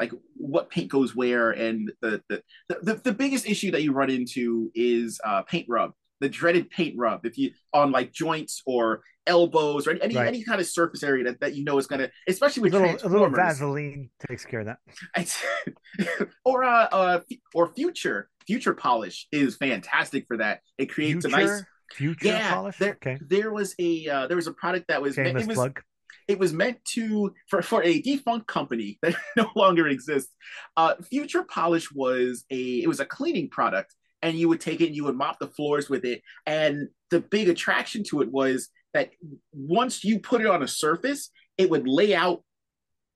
like 0.00 0.12
what 0.36 0.70
paint 0.70 0.90
goes 0.90 1.14
where 1.14 1.50
and 1.50 1.90
the 2.00 2.22
the 2.28 2.42
the, 2.68 2.94
the 2.94 3.12
biggest 3.12 3.46
issue 3.46 3.70
that 3.72 3.82
you 3.82 3.92
run 3.92 4.10
into 4.10 4.70
is 4.74 5.20
uh 5.24 5.42
paint 5.42 5.66
rub 5.68 5.92
the 6.20 6.28
dreaded 6.28 6.68
paint 6.70 6.94
rub 6.98 7.24
if 7.24 7.38
you 7.38 7.50
on 7.72 7.92
like 7.92 8.12
joints 8.12 8.62
or 8.66 9.02
elbows 9.26 9.86
or 9.86 9.92
any 10.02 10.16
Right. 10.16 10.26
any 10.26 10.42
kind 10.42 10.60
of 10.60 10.66
surface 10.66 11.02
area 11.02 11.24
that, 11.24 11.40
that 11.40 11.54
you 11.54 11.64
know 11.64 11.78
is 11.78 11.86
gonna 11.86 12.08
especially 12.26 12.62
with 12.62 12.74
A 12.74 12.78
little, 12.78 13.06
a 13.06 13.08
little 13.08 13.30
Vaseline 13.30 14.10
takes 14.26 14.44
care 14.44 14.60
of 14.60 14.66
that. 14.66 14.78
Or 16.44 16.64
uh, 16.64 16.84
uh 16.90 17.20
or 17.54 17.68
future 17.74 18.30
future 18.46 18.74
polish 18.74 19.28
is 19.30 19.56
fantastic 19.56 20.26
for 20.26 20.38
that 20.38 20.60
it 20.78 20.86
creates 20.86 21.26
Future, 21.26 21.36
a 21.36 21.40
nice 21.40 21.62
future 21.92 22.28
yeah 22.28 22.54
polish. 22.54 22.76
there, 22.78 22.92
okay, 22.92 23.18
there 23.20 23.52
was 23.52 23.74
a 23.78 24.08
uh, 24.08 24.26
there 24.26 24.36
was 24.36 24.46
a 24.46 24.52
product 24.52 24.88
that 24.88 25.00
was 25.00 25.14
shameless 25.14 25.44
it 25.44 25.48
was 25.48 25.56
plug. 25.56 25.82
it 26.26 26.38
was 26.38 26.52
meant 26.52 26.78
to 26.84 27.34
for 27.48 27.62
for 27.62 27.82
a 27.82 28.00
defunct 28.02 28.46
company 28.46 28.98
that 29.02 29.16
no 29.36 29.48
longer 29.56 29.88
exists. 29.88 30.32
Uh, 30.76 30.94
Future 31.08 31.44
Polish 31.44 31.90
was 31.92 32.44
a 32.50 32.82
it 32.82 32.88
was 32.88 33.00
a 33.00 33.06
cleaning 33.06 33.48
product, 33.48 33.94
and 34.22 34.36
you 34.38 34.48
would 34.48 34.60
take 34.60 34.80
it 34.80 34.86
and 34.86 34.96
you 34.96 35.04
would 35.04 35.16
mop 35.16 35.38
the 35.38 35.48
floors 35.48 35.88
with 35.88 36.04
it. 36.04 36.22
And 36.46 36.88
the 37.10 37.20
big 37.20 37.48
attraction 37.48 38.04
to 38.04 38.22
it 38.22 38.30
was 38.30 38.68
that 38.94 39.10
once 39.52 40.04
you 40.04 40.18
put 40.18 40.40
it 40.40 40.46
on 40.46 40.62
a 40.62 40.68
surface, 40.68 41.30
it 41.56 41.70
would 41.70 41.86
lay 41.88 42.14
out 42.14 42.42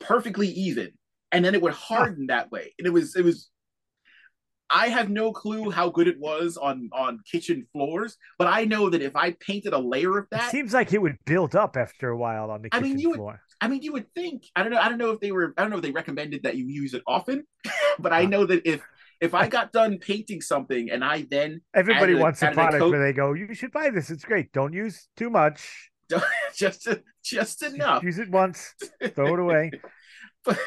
perfectly 0.00 0.48
even, 0.48 0.92
and 1.30 1.44
then 1.44 1.54
it 1.54 1.62
would 1.62 1.72
harden 1.72 2.26
that 2.28 2.50
way. 2.50 2.74
And 2.78 2.86
it 2.86 2.90
was 2.90 3.16
it 3.16 3.24
was. 3.24 3.48
I 4.72 4.88
have 4.88 5.10
no 5.10 5.32
clue 5.32 5.70
how 5.70 5.90
good 5.90 6.08
it 6.08 6.18
was 6.18 6.56
on 6.56 6.88
on 6.92 7.20
kitchen 7.30 7.66
floors, 7.72 8.16
but 8.38 8.46
I 8.48 8.64
know 8.64 8.88
that 8.90 9.02
if 9.02 9.14
I 9.14 9.32
painted 9.32 9.72
a 9.74 9.78
layer 9.78 10.18
of 10.18 10.26
that, 10.30 10.48
It 10.48 10.50
seems 10.50 10.72
like 10.72 10.92
it 10.92 11.02
would 11.02 11.18
build 11.26 11.54
up 11.54 11.76
after 11.76 12.08
a 12.08 12.16
while 12.16 12.50
on 12.50 12.62
the 12.62 12.70
I 12.72 12.80
mean, 12.80 12.98
you 12.98 13.10
would- 13.10 13.20
I 13.60 13.68
mean, 13.68 13.82
you 13.82 13.92
would 13.92 14.12
think. 14.14 14.44
I 14.56 14.62
don't 14.64 14.72
know. 14.72 14.78
I 14.80 14.88
don't 14.88 14.98
know 14.98 15.10
if 15.12 15.20
they 15.20 15.30
were. 15.30 15.54
I 15.56 15.62
don't 15.62 15.70
know 15.70 15.76
if 15.76 15.82
they 15.82 15.92
recommended 15.92 16.42
that 16.42 16.56
you 16.56 16.66
use 16.66 16.94
it 16.94 17.02
often, 17.06 17.46
but 18.00 18.12
I 18.12 18.24
know 18.24 18.44
that 18.46 18.62
if 18.66 18.82
if 19.20 19.34
I 19.34 19.46
got 19.46 19.70
done 19.70 19.98
painting 19.98 20.40
something 20.40 20.90
and 20.90 21.04
I 21.04 21.26
then 21.30 21.60
Everybody 21.72 22.14
added 22.14 22.22
wants 22.22 22.42
a 22.42 22.50
product 22.50 22.80
coat- 22.80 22.90
where 22.90 23.00
they 23.04 23.12
go, 23.12 23.34
"You 23.34 23.54
should 23.54 23.70
buy 23.70 23.90
this. 23.90 24.10
It's 24.10 24.24
great. 24.24 24.52
Don't 24.52 24.72
use 24.72 25.06
too 25.16 25.30
much. 25.30 25.90
just 26.56 26.88
just 27.24 27.62
enough, 27.62 28.02
Use 28.02 28.18
it 28.18 28.30
once, 28.30 28.74
throw 29.14 29.34
it 29.34 29.38
away." 29.38 29.70
But 30.44 30.58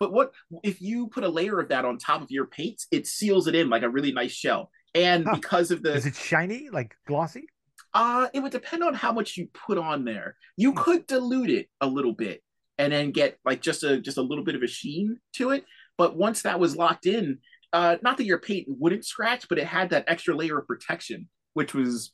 but 0.00 0.12
what 0.12 0.32
if 0.62 0.80
you 0.80 1.08
put 1.08 1.24
a 1.24 1.28
layer 1.28 1.58
of 1.60 1.68
that 1.68 1.84
on 1.84 1.98
top 1.98 2.22
of 2.22 2.30
your 2.30 2.46
paints? 2.46 2.86
It 2.90 3.06
seals 3.06 3.46
it 3.46 3.54
in 3.54 3.68
like 3.68 3.82
a 3.82 3.88
really 3.90 4.12
nice 4.12 4.32
shell, 4.32 4.70
and 4.94 5.24
Huh. 5.26 5.34
because 5.36 5.70
of 5.70 5.82
the 5.82 5.94
Is 5.94 6.06
it 6.06 6.14
shiny, 6.16 6.68
like 6.70 6.94
glossy? 7.06 7.46
Uh, 7.94 8.28
it 8.34 8.40
would 8.40 8.52
depend 8.52 8.84
on 8.84 8.94
how 8.94 9.12
much 9.12 9.36
you 9.36 9.48
put 9.66 9.78
on 9.78 10.04
there. 10.04 10.36
You 10.56 10.72
Hmm. 10.72 10.78
could 10.78 11.06
dilute 11.06 11.50
it 11.50 11.68
a 11.80 11.86
little 11.86 12.12
bit 12.12 12.42
and 12.76 12.92
then 12.92 13.10
get 13.12 13.38
like 13.44 13.60
just 13.62 13.82
a 13.82 14.00
just 14.00 14.18
a 14.18 14.22
little 14.22 14.44
bit 14.44 14.54
of 14.54 14.62
a 14.62 14.66
sheen 14.66 15.18
to 15.34 15.50
it. 15.50 15.64
But 15.96 16.16
once 16.16 16.42
that 16.42 16.60
was 16.60 16.76
locked 16.76 17.06
in, 17.06 17.38
uh, 17.72 17.96
not 18.02 18.18
that 18.18 18.24
your 18.24 18.38
paint 18.38 18.66
wouldn't 18.68 19.04
scratch, 19.04 19.48
but 19.48 19.58
it 19.58 19.66
had 19.66 19.90
that 19.90 20.04
extra 20.06 20.34
layer 20.36 20.58
of 20.58 20.66
protection, 20.66 21.28
which 21.54 21.74
was 21.74 22.12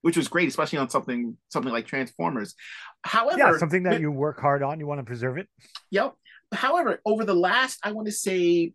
which 0.00 0.18
was 0.18 0.28
great, 0.28 0.48
especially 0.48 0.78
on 0.78 0.90
something 0.90 1.36
something 1.48 1.72
like 1.72 1.86
Transformers. 1.86 2.54
However, 3.04 3.38
Yeah, 3.38 3.56
something 3.58 3.84
that 3.84 3.92
but- 3.92 4.00
you 4.02 4.10
work 4.10 4.38
hard 4.40 4.62
on. 4.62 4.78
You 4.80 4.86
want 4.86 4.98
to 5.00 5.04
preserve 5.04 5.38
it. 5.38 5.48
Yep. 5.90 6.14
However, 6.54 7.00
over 7.04 7.24
the 7.24 7.34
last, 7.34 7.78
I 7.82 7.92
want 7.92 8.06
to 8.06 8.12
say, 8.12 8.72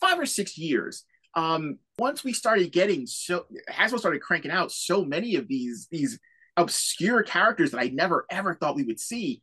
five 0.00 0.18
or 0.18 0.26
six 0.26 0.56
years, 0.56 1.04
um, 1.34 1.78
once 1.98 2.24
we 2.24 2.32
started 2.32 2.72
getting 2.72 3.06
so 3.06 3.46
Hasbro 3.70 3.98
started 3.98 4.22
cranking 4.22 4.50
out 4.50 4.72
so 4.72 5.04
many 5.04 5.34
of 5.36 5.48
these 5.48 5.88
these 5.90 6.18
obscure 6.56 7.22
characters 7.22 7.70
that 7.72 7.80
I 7.80 7.88
never 7.88 8.24
ever 8.30 8.54
thought 8.54 8.76
we 8.76 8.84
would 8.84 9.00
see, 9.00 9.40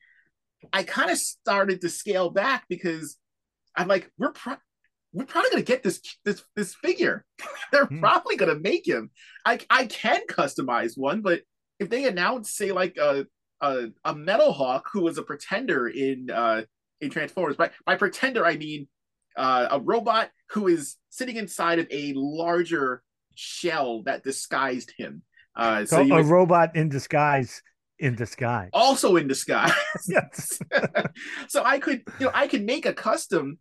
I 0.73 0.83
kind 0.83 1.11
of 1.11 1.17
started 1.17 1.81
to 1.81 1.89
scale 1.89 2.29
back 2.29 2.65
because 2.69 3.17
I'm 3.75 3.87
like, 3.87 4.09
we're 4.17 4.31
pro- 4.31 4.57
we're 5.13 5.25
probably 5.25 5.51
gonna 5.51 5.63
get 5.63 5.83
this 5.83 6.01
this 6.23 6.43
this 6.55 6.73
figure. 6.75 7.25
They're 7.71 7.85
Hmm. 7.85 7.99
probably 7.99 8.35
gonna 8.37 8.55
make 8.59 8.87
him. 8.87 9.11
I 9.45 9.59
I 9.69 9.85
can 9.85 10.21
customize 10.27 10.97
one, 10.97 11.21
but 11.21 11.41
if 11.79 11.89
they 11.89 12.05
announce, 12.05 12.51
say, 12.55 12.71
like 12.71 12.97
a 12.97 13.25
a, 13.61 13.87
a 14.03 14.13
Metalhawk 14.13 14.83
who 14.91 15.01
was 15.01 15.17
a 15.17 15.23
pretender 15.23 15.87
in 15.87 16.29
uh 16.31 16.63
in 17.01 17.09
Transformers, 17.09 17.55
by 17.55 17.71
by 17.85 17.95
pretender 17.95 18.45
I 18.45 18.57
mean 18.57 18.87
uh, 19.37 19.67
a 19.71 19.79
robot 19.79 20.29
who 20.51 20.67
is 20.67 20.95
sitting 21.09 21.35
inside 21.35 21.79
of 21.79 21.87
a 21.91 22.13
larger 22.15 23.03
shell 23.35 24.03
that 24.03 24.23
disguised 24.23 24.93
him. 24.97 25.23
Uh, 25.55 25.85
so 25.85 25.97
So, 25.97 26.01
a 26.03 26.15
would- 26.17 26.25
robot 26.27 26.75
in 26.75 26.87
disguise, 26.89 27.61
in 27.99 28.15
disguise. 28.15 28.69
also 28.73 29.17
in 29.17 29.27
disguise. 29.27 29.71
Yes. 30.07 30.59
so 31.49 31.63
I 31.63 31.79
could, 31.79 32.03
you 32.19 32.27
know, 32.27 32.31
I 32.33 32.47
could 32.47 32.63
make 32.63 32.85
a 32.85 32.93
custom, 32.93 33.59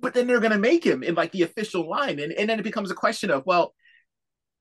but 0.00 0.14
then 0.14 0.26
they're 0.26 0.40
going 0.40 0.52
to 0.52 0.58
make 0.58 0.82
him 0.84 1.02
in 1.04 1.14
like 1.14 1.30
the 1.32 1.42
official 1.42 1.88
line, 1.88 2.18
and 2.18 2.32
and 2.32 2.48
then 2.50 2.58
it 2.58 2.64
becomes 2.64 2.90
a 2.90 2.94
question 2.94 3.30
of, 3.30 3.44
well, 3.46 3.74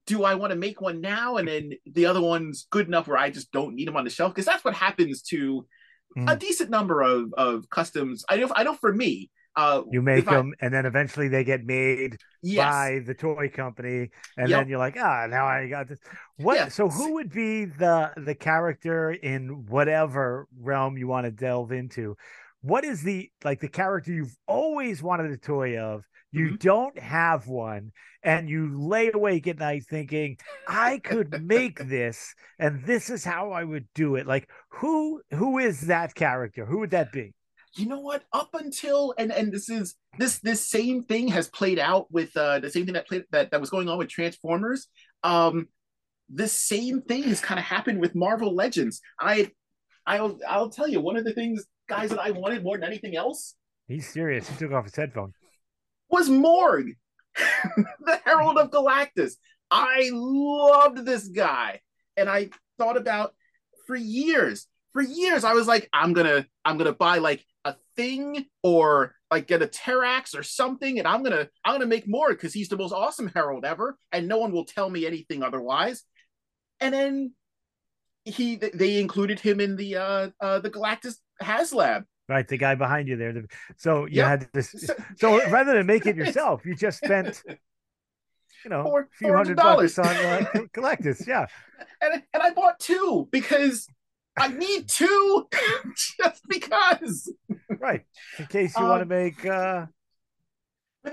do 0.08 0.24
I 0.24 0.36
want 0.36 0.52
to 0.52 0.58
make 0.58 0.82
one 0.82 1.00
now, 1.02 1.38
and 1.38 1.48
then 1.48 1.74
the 1.86 2.06
other 2.08 2.22
one's 2.22 2.68
good 2.70 2.88
enough 2.88 3.08
where 3.08 3.18
I 3.18 3.30
just 3.30 3.52
don't 3.52 3.76
need 3.76 3.88
them 3.88 3.98
on 3.98 4.04
the 4.04 4.10
shelf? 4.10 4.34
Because 4.34 4.46
that's 4.46 4.64
what 4.64 4.74
happens 4.74 5.22
to 5.24 5.66
a 6.18 6.22
Mm. 6.36 6.40
decent 6.40 6.70
number 6.70 7.02
of 7.02 7.34
of 7.38 7.70
customs. 7.70 8.26
I 8.30 8.38
know, 8.38 8.52
I 8.54 8.64
know 8.64 8.74
for 8.74 8.92
me, 8.92 9.30
uh, 9.56 9.84
You 9.90 10.02
make 10.02 10.20
if 10.24 10.28
I- 10.28 10.36
them, 10.36 10.54
and 10.60 10.74
then 10.74 10.86
eventually 10.86 11.28
they 11.30 11.44
get 11.44 11.64
made 11.64 12.18
yes, 12.42 12.66
by 12.66 13.00
the 13.06 13.14
toy 13.14 13.50
company, 13.50 14.10
and 14.38 14.50
Yep. 14.50 14.60
then 14.60 14.68
you're 14.70 14.80
like, 14.80 14.98
ah, 14.98 15.28
now 15.30 15.46
I 15.46 15.68
got 15.70 15.88
this. 15.88 16.00
What? 16.38 16.56
Yeah. 16.58 16.68
So 16.70 16.90
who 16.90 17.14
would 17.14 17.30
be 17.32 17.66
the 17.66 18.12
the 18.18 18.36
character 18.36 19.12
in 19.12 19.66
whatever 19.68 20.48
realm 20.60 20.98
you 20.98 21.08
want 21.08 21.26
to 21.26 21.32
delve 21.32 21.72
into? 21.72 22.18
What 22.62 22.84
is 22.84 23.04
the 23.04 23.32
like 23.44 23.60
the 23.60 23.70
character 23.70 24.12
you've 24.12 24.36
always 24.48 25.02
wanted 25.02 25.32
a 25.32 25.38
toy 25.38 25.78
of? 25.78 26.06
You 26.32 26.52
Mhm. 26.52 26.60
don't 26.60 27.00
have 27.00 27.48
one, 27.48 27.92
and 28.24 28.50
you 28.50 28.78
lay 28.80 29.12
awake 29.12 29.48
at 29.48 29.60
night 29.60 29.84
thinking, 29.90 30.38
I 30.68 31.00
could 31.00 31.42
make 31.44 31.80
this, 31.90 32.34
and 32.60 32.84
this 32.86 33.10
is 33.10 33.24
how 33.24 33.52
I 33.52 33.64
would 33.64 33.88
do 33.94 34.16
it. 34.16 34.26
Like 34.28 34.50
who 34.70 35.22
who 35.32 35.58
is 35.60 35.82
that 35.88 36.16
character? 36.16 36.66
Who 36.66 36.80
would 36.80 36.92
that 36.92 37.12
be? 37.12 37.34
you 37.76 37.86
know 37.86 38.02
what 38.02 38.26
up 38.34 38.50
until 38.54 39.14
and 39.18 39.32
and 39.32 39.50
this 39.50 39.70
is 39.70 39.96
this 40.18 40.40
this 40.40 40.68
same 40.68 41.04
thing 41.04 41.30
has 41.30 41.48
played 41.48 41.80
out 41.80 42.12
with 42.12 42.36
uh 42.36 42.60
the 42.60 42.70
same 42.70 42.84
thing 42.84 42.96
that 42.96 43.08
played 43.08 43.24
that, 43.32 43.50
that 43.50 43.62
was 43.62 43.70
going 43.70 43.88
on 43.88 43.98
with 43.98 44.10
transformers 44.10 44.90
um 45.24 45.70
the 46.34 46.50
same 46.50 47.02
thing 47.02 47.24
has 47.24 47.40
kind 47.40 47.58
of 47.58 47.64
happened 47.66 48.02
with 48.02 48.14
marvel 48.14 48.54
legends 48.54 49.00
i 49.22 49.50
i'll 50.06 50.38
i'll 50.50 50.70
tell 50.70 50.86
you 50.86 51.00
one 51.00 51.16
of 51.16 51.24
the 51.24 51.32
things 51.32 51.64
guys 51.88 52.10
that 52.10 52.20
i 52.20 52.32
wanted 52.32 52.62
more 52.62 52.78
than 52.78 52.84
anything 52.84 53.16
else 53.16 53.56
He's 53.88 54.08
serious. 54.08 54.50
He 54.50 54.56
took 54.58 54.72
off 54.74 54.84
his 54.86 54.96
headphone. 54.96 55.32
Was 56.12 56.30
morg 56.30 56.94
the 57.36 58.20
herald 58.26 58.58
of 58.58 58.72
galactus. 58.72 59.34
I 59.70 60.10
loved 60.12 61.06
this 61.06 61.28
guy. 61.28 61.80
And 62.18 62.30
i 62.30 62.50
thought 62.78 62.98
about 62.98 63.34
for 63.88 63.96
years 63.96 64.68
for 64.94 65.02
years 65.02 65.44
i 65.44 65.54
was 65.54 65.68
like 65.68 65.88
i'm 65.94 66.14
gonna 66.14 66.46
i'm 66.66 66.78
gonna 66.78 66.94
buy 66.94 67.20
like 67.20 67.46
a 67.66 67.76
thing 67.96 68.46
or 68.64 69.16
like 69.30 69.48
get 69.48 69.62
a 69.62 69.68
Terrax 69.68 70.38
or 70.38 70.44
something, 70.44 71.00
and 71.00 71.08
I'm 71.08 71.24
gonna 71.24 71.48
I'm 71.64 71.76
gonna 71.76 71.86
make 71.86 72.08
Morg 72.08 72.38
because 72.38 72.54
he's 72.54 72.70
the 72.70 72.78
most 72.78 72.92
awesome 72.92 73.32
herald 73.34 73.66
ever, 73.66 73.98
and 74.12 74.28
no 74.28 74.38
one 74.38 74.52
will 74.52 74.66
tell 74.66 74.90
me 74.90 75.06
anything 75.06 75.44
otherwise. 75.44 76.04
And 76.80 76.94
then 76.94 77.34
he 78.26 78.56
they 78.56 79.00
included 79.00 79.40
him 79.40 79.60
in 79.60 79.76
the 79.76 79.98
uh, 79.98 80.30
uh 80.40 80.60
the 80.60 80.70
Galactus 80.70 81.16
HasLab, 81.42 82.04
Right, 82.30 82.48
the 82.48 82.58
guy 82.58 82.76
behind 82.76 83.08
you 83.10 83.18
there. 83.18 83.44
So 83.78 84.06
you 84.06 84.18
Yep. 84.18 84.28
had 84.28 84.50
this. 84.54 84.72
So- 84.72 84.96
So 85.18 85.50
rather 85.52 85.74
than 85.74 85.86
make 85.86 86.06
it 86.06 86.16
yourself, 86.22 86.66
you 86.66 86.76
just 86.76 87.04
spent, 87.04 87.42
you 88.64 88.70
know, 88.70 88.84
Four- 88.84 89.02
a 89.02 89.18
few 89.18 89.34
hundred 89.34 89.58
dollars 89.58 89.98
on 90.00 90.06
uh, 90.08 90.46
Collectus. 90.74 91.28
Yeah, 91.28 91.48
and 92.02 92.24
and 92.34 92.44
I 92.44 92.52
bought 92.52 92.80
two 92.80 93.28
because 93.32 93.88
I 94.38 94.48
need 94.48 94.88
two 94.88 95.48
just 96.22 96.42
because. 96.48 97.34
right. 97.80 98.04
In 98.40 98.46
case 98.46 98.78
you 98.78 98.84
want 98.86 99.00
to 99.10 99.16
Um, 99.16 99.24
make 99.24 99.46
uh, 99.46 99.86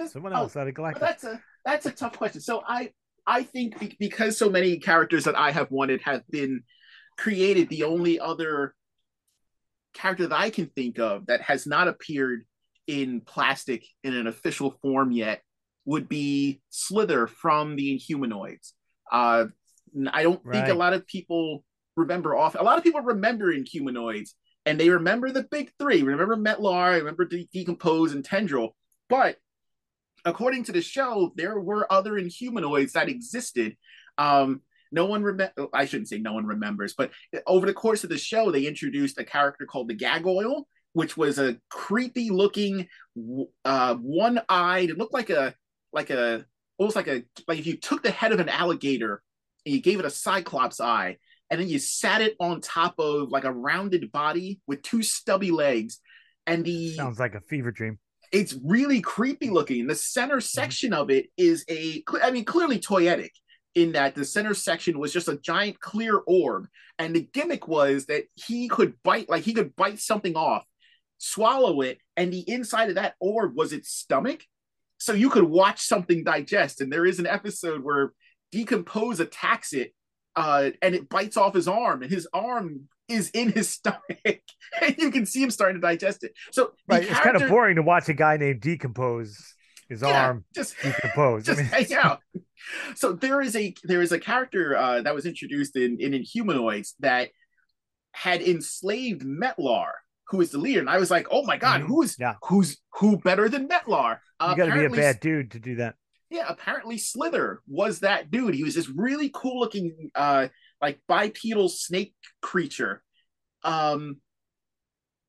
someone 0.09 0.33
oh, 0.35 0.43
else 0.43 0.57
out 0.57 0.69
of 0.69 0.75
Galactus. 0.75 1.01
that's 1.01 1.25
a 1.25 1.43
that's 1.65 1.87
a 1.87 1.91
tough 1.91 2.17
question. 2.17 2.41
So 2.41 2.63
I 2.67 2.93
I 3.27 3.43
think 3.43 3.79
be- 3.81 3.97
because 3.99 4.39
so 4.39 4.49
many 4.51 4.79
characters 4.79 5.25
that 5.25 5.37
I 5.37 5.51
have 5.51 5.71
wanted 5.71 6.03
have 6.03 6.23
been 6.31 6.63
created, 7.17 7.69
the 7.71 7.83
only 7.85 8.21
other 8.21 8.75
character 9.95 10.27
that 10.27 10.39
I 10.39 10.51
can 10.51 10.67
think 10.67 10.99
of 10.99 11.27
that 11.27 11.43
has 11.43 11.67
not 11.67 11.89
appeared 11.89 12.45
in 12.87 13.21
plastic 13.21 13.85
in 14.03 14.15
an 14.15 14.27
official 14.27 14.79
form 14.83 15.13
yet 15.13 15.43
would 15.85 16.09
be 16.09 16.61
Slither 16.71 17.27
from 17.27 17.77
the 17.77 17.99
Inhumanoids. 17.99 18.73
Uh, 19.11 19.47
I 20.13 20.23
don't 20.23 20.43
think 20.51 20.69
a 20.69 20.75
lot 20.75 20.93
of 20.93 21.07
people 21.07 21.65
remember 21.97 22.37
off. 22.37 22.55
A 22.59 22.63
lot 22.63 22.79
of 22.79 22.85
people 22.85 23.01
remember 23.01 23.53
Inhumanoids, 23.53 24.31
and 24.67 24.79
they 24.79 24.91
remember 24.91 25.31
the 25.31 25.45
big 25.51 25.73
three. 25.79 26.03
Remember 26.03 26.37
Metlar, 26.37 26.99
remember 26.99 27.25
De- 27.25 27.49
D'Compose, 27.55 28.13
and 28.13 28.25
Tendril. 28.25 28.77
But 29.09 29.37
according 30.25 30.65
to 30.65 30.73
the 30.73 30.83
show, 30.83 31.33
there 31.37 31.59
were 31.59 31.91
other 31.91 32.13
Inhumanoids 32.13 32.93
that 32.93 33.09
existed. 33.09 33.77
Um, 34.19 34.63
no 34.93 35.07
one 35.07 35.23
remember. 35.23 35.69
I 35.73 35.85
shouldn't 35.85 36.09
say 36.09 36.19
no 36.19 36.33
one 36.35 36.47
remembers, 36.47 36.95
but 36.97 37.11
over 37.47 37.67
the 37.67 37.75
course 37.75 38.05
of 38.05 38.11
the 38.11 38.19
show, 38.19 38.51
they 38.51 38.67
introduced 38.67 39.19
a 39.19 39.25
character 39.25 39.67
called 39.67 39.89
the 39.89 39.97
Gagoyle, 39.97 40.65
which 40.93 41.17
was 41.17 41.39
a 41.39 41.59
creepy 41.71 42.31
looking, 42.31 42.89
uh, 43.65 43.95
one 43.97 44.41
eyed. 44.49 44.91
It 44.91 44.99
looked 44.99 45.15
like 45.15 45.31
a 45.31 45.55
like 45.93 46.11
a 46.11 46.45
almost 46.79 46.97
like 46.97 47.09
a 47.09 47.23
like 47.47 47.59
if 47.59 47.67
you 47.67 47.77
took 47.77 48.03
the 48.03 48.11
head 48.11 48.33
of 48.33 48.41
an 48.41 48.49
alligator 48.49 49.23
and 49.67 49.75
you 49.75 49.81
gave 49.81 49.99
it 49.99 50.05
a 50.05 50.11
cyclops 50.11 50.81
eye, 50.81 51.19
and 51.51 51.61
then 51.61 51.69
you 51.69 51.79
sat 51.79 52.21
it 52.23 52.35
on 52.41 52.61
top 52.61 52.95
of 52.99 53.31
like 53.31 53.45
a 53.45 53.53
rounded 53.53 54.11
body 54.13 54.61
with 54.67 54.83
two 54.83 55.03
stubby 55.03 55.51
legs, 55.51 56.01
and 56.47 56.65
the 56.65 56.95
Sounds 56.95 57.19
like 57.19 57.35
a 57.35 57.41
fever 57.41 57.71
dream. 57.71 57.99
it's 58.33 58.55
really 58.65 59.01
creepy 59.01 59.51
looking. 59.51 59.87
The 59.87 59.95
center 59.95 60.41
section 60.41 60.93
of 60.93 61.11
it 61.11 61.27
is 61.37 61.65
a, 61.71 62.03
I 62.23 62.31
mean, 62.31 62.45
clearly 62.45 62.79
toyetic 62.79 63.31
in 63.75 63.93
that 63.93 64.15
the 64.15 64.25
center 64.25 64.55
section 64.55 64.99
was 64.99 65.13
just 65.13 65.29
a 65.29 65.39
giant 65.39 65.81
clear 65.81 66.21
orb. 66.27 66.67
And 66.99 67.15
the 67.15 67.29
gimmick 67.33 67.69
was 67.69 68.07
that 68.07 68.25
he 68.35 68.69
could 68.69 68.95
bite, 69.03 69.29
like 69.29 69.45
he 69.45 69.55
could 69.55 69.77
bite 69.77 70.01
something 70.01 70.37
off, 70.37 70.65
swallow 71.19 71.81
it, 71.83 71.99
and 72.17 72.33
the 72.33 72.49
inside 72.51 72.89
of 72.89 72.97
that 72.97 73.15
orb 73.21 73.57
was 73.57 73.73
its 73.73 73.91
stomach. 73.91 74.43
So 74.99 75.13
you 75.13 75.31
could 75.31 75.45
watch 75.45 75.81
something 75.81 76.25
digest. 76.25 76.81
And 76.81 76.93
there 76.93 77.07
is 77.07 77.21
an 77.21 77.27
episode 77.27 77.85
where 77.85 78.13
D'Compose 78.51 79.21
attacks 79.21 79.73
it 79.73 79.93
uh, 80.35 80.71
and 80.83 80.95
it 80.95 81.09
bites 81.09 81.37
off 81.37 81.55
his 81.55 81.69
arm, 81.69 82.03
and 82.03 82.11
his 82.11 82.29
arm 82.33 82.89
is 83.09 83.31
in 83.31 83.53
his 83.53 83.69
stomach. 83.75 84.01
and 84.81 84.97
you 84.99 85.11
can 85.11 85.27
see 85.27 85.43
him 85.43 85.51
starting 85.51 85.81
to 85.81 85.87
digest 85.87 86.25
it. 86.25 86.33
So 86.53 86.73
Right. 86.89 87.03
It's 87.05 87.21
kind 87.21 87.41
of 87.41 87.49
boring 87.49 87.77
to 87.77 87.83
watch 87.83 88.09
a 88.09 88.15
guy 88.15 88.37
named 88.37 88.61
D'Compose 88.61 89.55
his 89.89 90.03
yeah, 90.03 90.27
arm 90.27 90.45
just 90.55 90.77
decompose. 90.83 91.49
I 91.49 91.55
mean, 91.55 91.65
hang 91.65 91.95
out. 91.95 92.21
So 92.95 93.13
there 93.13 93.41
is 93.41 93.55
a 93.57 93.75
there 93.85 94.03
is 94.03 94.13
a 94.13 94.19
character 94.19 94.77
uh, 94.77 95.03
that 95.03 95.15
was 95.15 95.27
introduced 95.27 95.77
in 95.77 95.99
in 96.01 96.13
Inhumanoids 96.13 96.95
that 97.01 97.31
had 98.13 98.43
enslaved 98.43 99.23
Metlar, 99.23 99.91
who 100.29 100.41
is 100.41 100.51
the 100.51 100.59
leader, 100.59 100.81
and 100.81 100.91
I 100.91 100.99
was 100.99 101.11
like, 101.11 101.27
oh 101.31 101.45
my 101.45 101.57
god, 101.57 101.83
Mhm. 101.83 101.87
who's 101.87 102.17
Yeah. 102.19 102.35
who's 102.43 102.79
who 102.95 103.19
better 103.19 103.49
than 103.49 103.69
Metlar? 103.69 104.19
Uh, 104.41 104.55
you 104.57 104.65
got 104.65 104.73
to 104.75 104.79
be 104.79 104.85
a 104.87 104.91
bad 104.91 105.21
dude 105.21 105.51
to 105.53 105.59
do 105.59 105.77
that. 105.77 105.95
yeah, 106.31 106.45
apparently 106.49 106.99
Slither 106.99 107.63
was 107.67 108.01
that 108.01 108.31
dude. 108.31 108.55
He 108.55 108.63
was 108.65 108.75
this 108.75 108.89
really 108.89 109.31
cool 109.33 109.59
looking, 109.61 110.11
uh, 110.15 110.49
like 110.83 111.01
bipedal 111.09 111.69
snake 111.69 112.15
creature. 112.43 113.03
Um, 113.65 114.21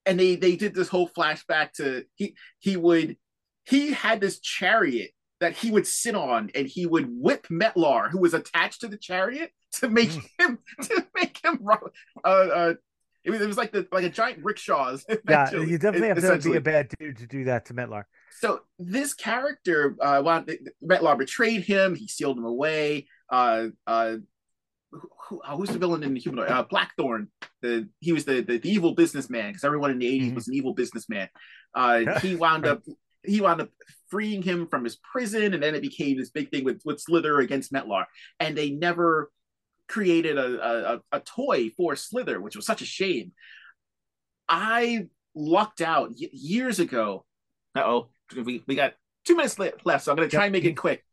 and 0.05 0.19
they 0.19 0.35
they 0.35 0.55
did 0.55 0.73
this 0.73 0.87
whole 0.89 1.07
flashback 1.09 1.71
to 1.73 2.03
he 2.15 2.35
he 2.59 2.75
would 2.77 3.17
he 3.65 3.91
had 3.91 4.19
this 4.21 4.39
chariot 4.39 5.11
that 5.39 5.53
he 5.53 5.71
would 5.71 5.87
sit 5.87 6.15
on 6.15 6.49
and 6.55 6.67
he 6.67 6.85
would 6.85 7.07
whip 7.09 7.47
Metlar, 7.49 8.09
who 8.09 8.19
was 8.19 8.33
attached 8.33 8.81
to 8.81 8.87
the 8.87 8.97
chariot, 8.97 9.51
to 9.73 9.89
make 9.89 10.09
Mm. 10.09 10.23
him 10.39 10.59
to 10.83 11.05
make 11.15 11.39
him 11.43 11.59
ro- 11.61 11.89
uh 12.23 12.27
uh 12.27 12.73
it 13.23 13.31
was, 13.31 13.41
it 13.41 13.47
was 13.47 13.57
like 13.57 13.71
the 13.71 13.85
like 13.91 14.05
a 14.05 14.09
giant 14.09 14.43
rickshaws. 14.43 15.05
Yeah, 15.29 15.51
you 15.51 15.77
definitely 15.77 16.07
have 16.07 16.41
to 16.41 16.49
be 16.51 16.57
a 16.57 16.61
bad 16.61 16.89
dude 16.99 17.17
to 17.17 17.27
do 17.27 17.43
that 17.45 17.65
to 17.65 17.73
Metlar. 17.73 18.03
So 18.39 18.61
this 18.79 19.13
character, 19.13 19.95
uh, 20.01 20.21
wanted, 20.23 20.69
Metlar 20.83 21.17
betrayed 21.17 21.63
him. 21.63 21.95
He 21.95 22.07
sealed 22.07 22.37
him 22.37 22.45
away. 22.45 23.07
Uh, 23.29 23.67
uh, 23.85 24.15
who, 24.91 25.01
who- 25.27 25.41
uh, 25.41 25.55
who's 25.57 25.69
the 25.69 25.77
villain 25.77 26.01
in 26.03 26.13
the 26.13 26.19
humanoid? 26.19 26.49
Uh, 26.49 26.63
Blackthorne. 26.63 27.27
The 27.61 27.89
he 27.99 28.13
was 28.13 28.23
the 28.25 28.41
the, 28.41 28.57
the 28.57 28.69
evil 28.71 28.95
businessman 28.95 29.49
because 29.49 29.63
everyone 29.65 29.91
in 29.91 29.99
the 29.99 30.07
80s 30.07 30.31
Mhm. 30.31 30.35
was 30.35 30.47
an 30.47 30.53
evil 30.55 30.73
businessman. 30.73 31.27
Uh, 31.75 32.19
he 32.21 32.35
wound 32.37 32.65
up 32.65 32.81
he 33.23 33.41
wound 33.41 33.61
up 33.61 33.69
freeing 34.09 34.41
him 34.41 34.67
from 34.67 34.83
his 34.83 34.97
prison, 34.97 35.53
and 35.53 35.61
then 35.61 35.75
it 35.75 35.81
became 35.81 36.17
this 36.17 36.29
big 36.31 36.49
thing 36.51 36.63
with 36.63 36.81
with 36.85 36.99
Slither 37.01 37.39
against 37.39 37.71
Metlar, 37.73 38.05
and 38.39 38.57
they 38.57 38.71
never 38.71 39.31
created 39.87 40.37
a 40.37 40.93
a, 40.95 41.01
a- 41.11 41.19
toy 41.21 41.69
for 41.75 41.95
Slither, 41.95 42.39
which 42.39 42.55
was 42.55 42.65
such 42.65 42.81
a 42.81 42.85
shame. 42.85 43.31
I 44.47 45.07
lucked 45.35 45.81
out 45.81 46.09
y- 46.19 46.29
years 46.31 46.79
ago. 46.79 47.25
Uh 47.75 47.83
oh, 47.85 48.09
we, 48.35 48.63
we 48.67 48.75
got 48.75 48.93
two 49.25 49.35
minutes 49.35 49.59
le- 49.59 49.71
left, 49.85 50.05
so 50.05 50.11
I'm 50.11 50.17
going 50.17 50.29
to 50.29 50.35
try 50.35 50.45
and 50.45 50.51
make 50.53 50.65
it 50.65 50.73
quick. 50.77 51.03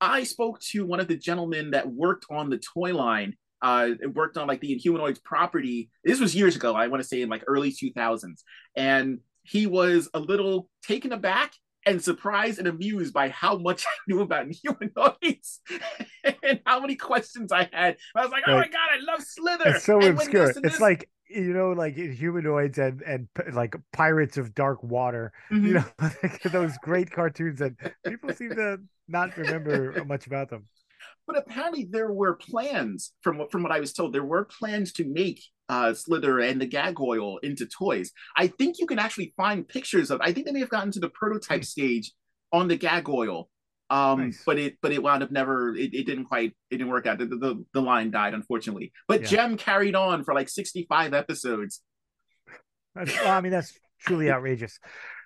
I 0.00 0.24
spoke 0.24 0.60
to 0.70 0.86
one 0.86 1.00
of 1.00 1.08
the 1.08 1.16
gentlemen 1.16 1.72
that 1.72 1.90
worked 1.90 2.26
on 2.30 2.48
the 2.48 2.58
toy 2.58 2.94
line. 2.94 3.36
Uh, 3.60 3.90
it 4.00 4.14
worked 4.14 4.38
on 4.38 4.48
like 4.48 4.60
the 4.60 4.74
Inhumanoids 4.74 5.22
property. 5.22 5.90
This 6.02 6.18
was 6.20 6.34
years 6.34 6.56
ago. 6.56 6.74
I 6.74 6.86
want 6.86 7.02
to 7.02 7.08
say 7.08 7.20
in 7.20 7.28
like 7.28 7.44
early 7.46 7.70
2000s, 7.70 8.40
and 8.74 9.18
he 9.42 9.66
was 9.66 10.08
a 10.14 10.20
little 10.20 10.68
taken 10.82 11.12
aback 11.12 11.52
and 11.86 12.02
surprised 12.02 12.58
and 12.58 12.68
amused 12.68 13.14
by 13.14 13.28
how 13.30 13.56
much 13.56 13.84
I 13.86 13.90
knew 14.06 14.20
about 14.20 14.46
humanoids 14.50 15.60
and 16.42 16.60
how 16.66 16.80
many 16.80 16.96
questions 16.96 17.52
I 17.52 17.68
had. 17.72 17.96
I 18.14 18.22
was 18.22 18.30
like, 18.30 18.44
"Oh 18.46 18.54
my 18.56 18.68
god, 18.68 18.88
I 18.92 18.98
love 19.12 19.22
Slither!" 19.22 19.64
It's 19.70 19.84
so 19.84 20.04
And 20.04 20.14
obscure. 20.14 20.46
this 20.46 20.56
and 20.56 20.66
It's 20.66 20.80
like 20.80 21.08
you 21.28 21.52
know, 21.52 21.70
like 21.70 21.94
humanoids 21.96 22.78
and 22.78 23.02
and 23.02 23.28
like 23.52 23.76
pirates 23.92 24.36
of 24.36 24.54
dark 24.54 24.82
water. 24.82 25.32
Mhm. 25.52 25.64
You 25.68 25.74
know, 25.74 25.84
like 26.22 26.42
those 26.42 26.76
great 26.78 27.10
cartoons 27.10 27.60
that 27.60 27.74
people 28.04 28.32
seem 28.32 28.56
to 28.56 28.80
not 29.08 29.36
remember 29.36 30.04
much 30.04 30.26
about 30.26 30.50
them. 30.50 30.66
but 31.26 31.36
apparently 31.36 31.84
there 31.90 32.12
were 32.12 32.34
plans 32.34 33.12
from 33.22 33.38
what 33.38 33.52
from 33.52 33.62
what 33.62 33.72
I 33.72 33.80
was 33.80 33.92
told. 33.92 34.12
There 34.12 34.24
were 34.24 34.44
plans 34.44 34.92
to 34.94 35.04
make 35.04 35.42
uh, 35.70 35.94
Slither 35.94 36.40
and 36.40 36.60
the 36.60 36.66
Gagoyle 36.66 37.38
into 37.42 37.64
toys. 37.66 38.10
I 38.36 38.48
think 38.48 38.78
you 38.80 38.86
can 38.86 38.98
actually 38.98 39.32
find 39.36 39.66
pictures 39.66 40.10
of. 40.10 40.20
I 40.20 40.32
think 40.32 40.46
they 40.46 40.52
may 40.52 40.60
have 40.60 40.68
gotten 40.76 40.90
to 40.92 41.00
the 41.00 41.10
prototype 41.10 41.64
stage 41.64 42.12
on 42.52 42.66
the 42.68 42.76
Gagoyle, 42.76 43.44
um, 43.88 44.18
Nice. 44.20 44.42
but 44.44 44.58
it 44.58 44.78
but 44.82 44.90
it 44.92 45.02
wound 45.02 45.22
up 45.22 45.30
never. 45.30 45.74
It, 45.74 45.94
it 45.94 46.06
didn't 46.06 46.24
quite. 46.26 46.50
It 46.70 46.76
didn't 46.78 46.88
work 46.90 47.06
out. 47.06 47.18
The, 47.18 47.26
the, 47.26 47.64
the 47.72 47.80
line 47.82 48.10
died 48.10 48.34
unfortunately. 48.34 48.92
But 49.08 49.20
Yeah. 49.22 49.28
Jem 49.28 49.56
carried 49.56 49.94
on 49.94 50.24
for 50.24 50.34
like 50.34 50.48
sixty 50.48 50.86
five 50.88 51.14
episodes. 51.14 51.80
Well, 52.96 53.06
I 53.28 53.40
mean, 53.40 53.52
that's 53.52 53.72
truly 54.00 54.30
outrageous. 54.30 54.78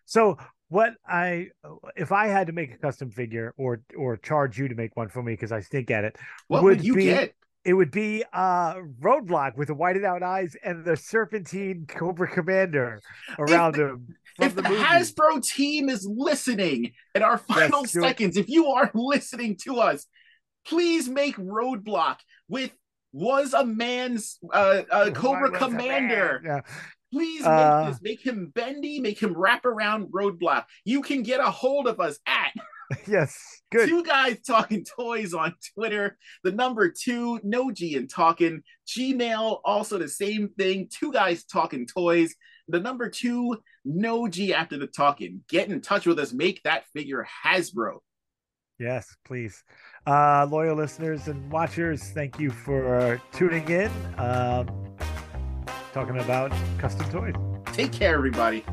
So, 0.05 0.37
what 0.69 0.93
I 1.09 1.49
if 1.97 2.13
I 2.13 2.27
had 2.27 2.49
to 2.49 2.53
make 2.53 2.75
a 2.75 2.79
custom 2.79 3.11
figure 3.11 3.55
or 3.57 3.81
or 3.97 4.19
charge 4.19 4.59
you 4.59 4.69
to 4.69 4.75
make 4.75 4.95
one 4.97 5.09
for 5.09 5.23
me 5.23 5.33
because 5.33 5.53
I 5.53 5.61
stink 5.61 5.91
at 5.91 6.05
it, 6.05 6.17
What 6.49 6.63
Would 6.63 6.79
would, 6.79 6.85
you 6.87 6.95
be- 6.95 7.05
get? 7.05 7.33
It 7.65 7.73
would 7.75 7.91
be 7.91 8.25
uh 8.33 8.75
roadblock 9.01 9.57
with 9.57 9.69
the 9.69 9.75
whited 9.75 10.05
out 10.05 10.23
eyes 10.23 10.57
and 10.63 10.85
the 10.85 10.97
serpentine 10.97 11.87
cobra 11.89 12.29
commander 12.31 13.01
around 13.39 13.77
him. 13.77 14.09
If 14.41 14.55
the, 14.57 14.63
movie. 14.63 14.75
Hasbro 14.77 15.43
team 15.47 15.89
is 15.89 16.07
listening 16.11 16.93
in 17.15 17.23
our 17.23 17.39
final 17.39 17.85
it. 17.85 17.91
seconds, 17.91 18.37
if 18.37 18.49
you 18.49 18.67
are 18.67 18.91
listening 18.95 19.57
to 19.65 19.77
us, 19.79 20.07
please 20.67 21.09
make 21.09 21.37
Roadblock 21.37 22.17
with 22.49 22.73
was 23.13 23.55
a 23.55 23.65
man's 23.65 24.39
uh, 24.53 24.83
uh, 24.91 25.11
Cobra 25.13 25.51
Commander. 25.53 26.41
man. 26.43 26.57
Yeah. 26.57 26.61
Please 27.13 27.43
make 27.43 27.49
Uh, 27.49 27.91
this. 27.91 28.01
Make 28.03 28.27
him 28.27 28.51
bendy. 28.53 28.99
Make 28.99 29.23
him 29.23 29.35
wrap 29.37 29.65
around 29.65 30.09
Roadblock. 30.13 30.65
You 30.85 31.01
can 31.01 31.23
get 31.23 31.39
a 31.39 31.49
hold 31.49 31.87
of 31.87 32.01
us 32.01 32.19
at 32.27 32.53
Yes. 33.07 33.39
Good. 33.71 33.89
two 33.89 34.05
guys 34.05 34.41
talking 34.47 34.85
toys 34.85 35.35
on 35.35 35.55
Twitter. 35.75 36.17
The 36.43 36.53
number 36.53 36.91
two, 36.91 37.41
no 37.43 37.71
G 37.71 37.97
and 37.97 38.09
talking. 38.09 38.63
Gmail, 38.87 39.61
also 39.65 39.99
the 39.99 40.09
same 40.09 40.51
thing. 40.59 40.89
Two 40.91 41.13
guys 41.13 41.45
talking 41.45 41.87
toys. 41.87 42.35
The 42.69 42.81
number 42.81 43.09
two, 43.11 43.59
no 43.85 44.29
G 44.29 44.55
after 44.55 44.79
the 44.79 44.87
talking. 44.87 45.43
Get 45.49 45.69
in 45.69 45.81
touch 45.81 46.07
with 46.07 46.19
us. 46.19 46.33
Make 46.33 46.63
that 46.65 46.85
figure 46.95 47.27
Hasbro. 47.45 47.99
Yes, 48.79 49.15
please. 49.25 49.63
Uh, 50.07 50.47
loyal 50.51 50.77
listeners 50.77 51.29
and 51.29 51.51
watchers, 51.51 52.11
thank 52.11 52.39
you 52.41 52.51
for 52.51 53.21
tuning 53.33 53.69
in. 53.69 53.91
Um, 54.19 54.69
talking 55.93 56.19
about 56.19 56.53
custom 56.79 57.09
toys. 57.11 57.35
Take 57.73 57.93
care, 57.93 58.15
everybody. 58.15 58.65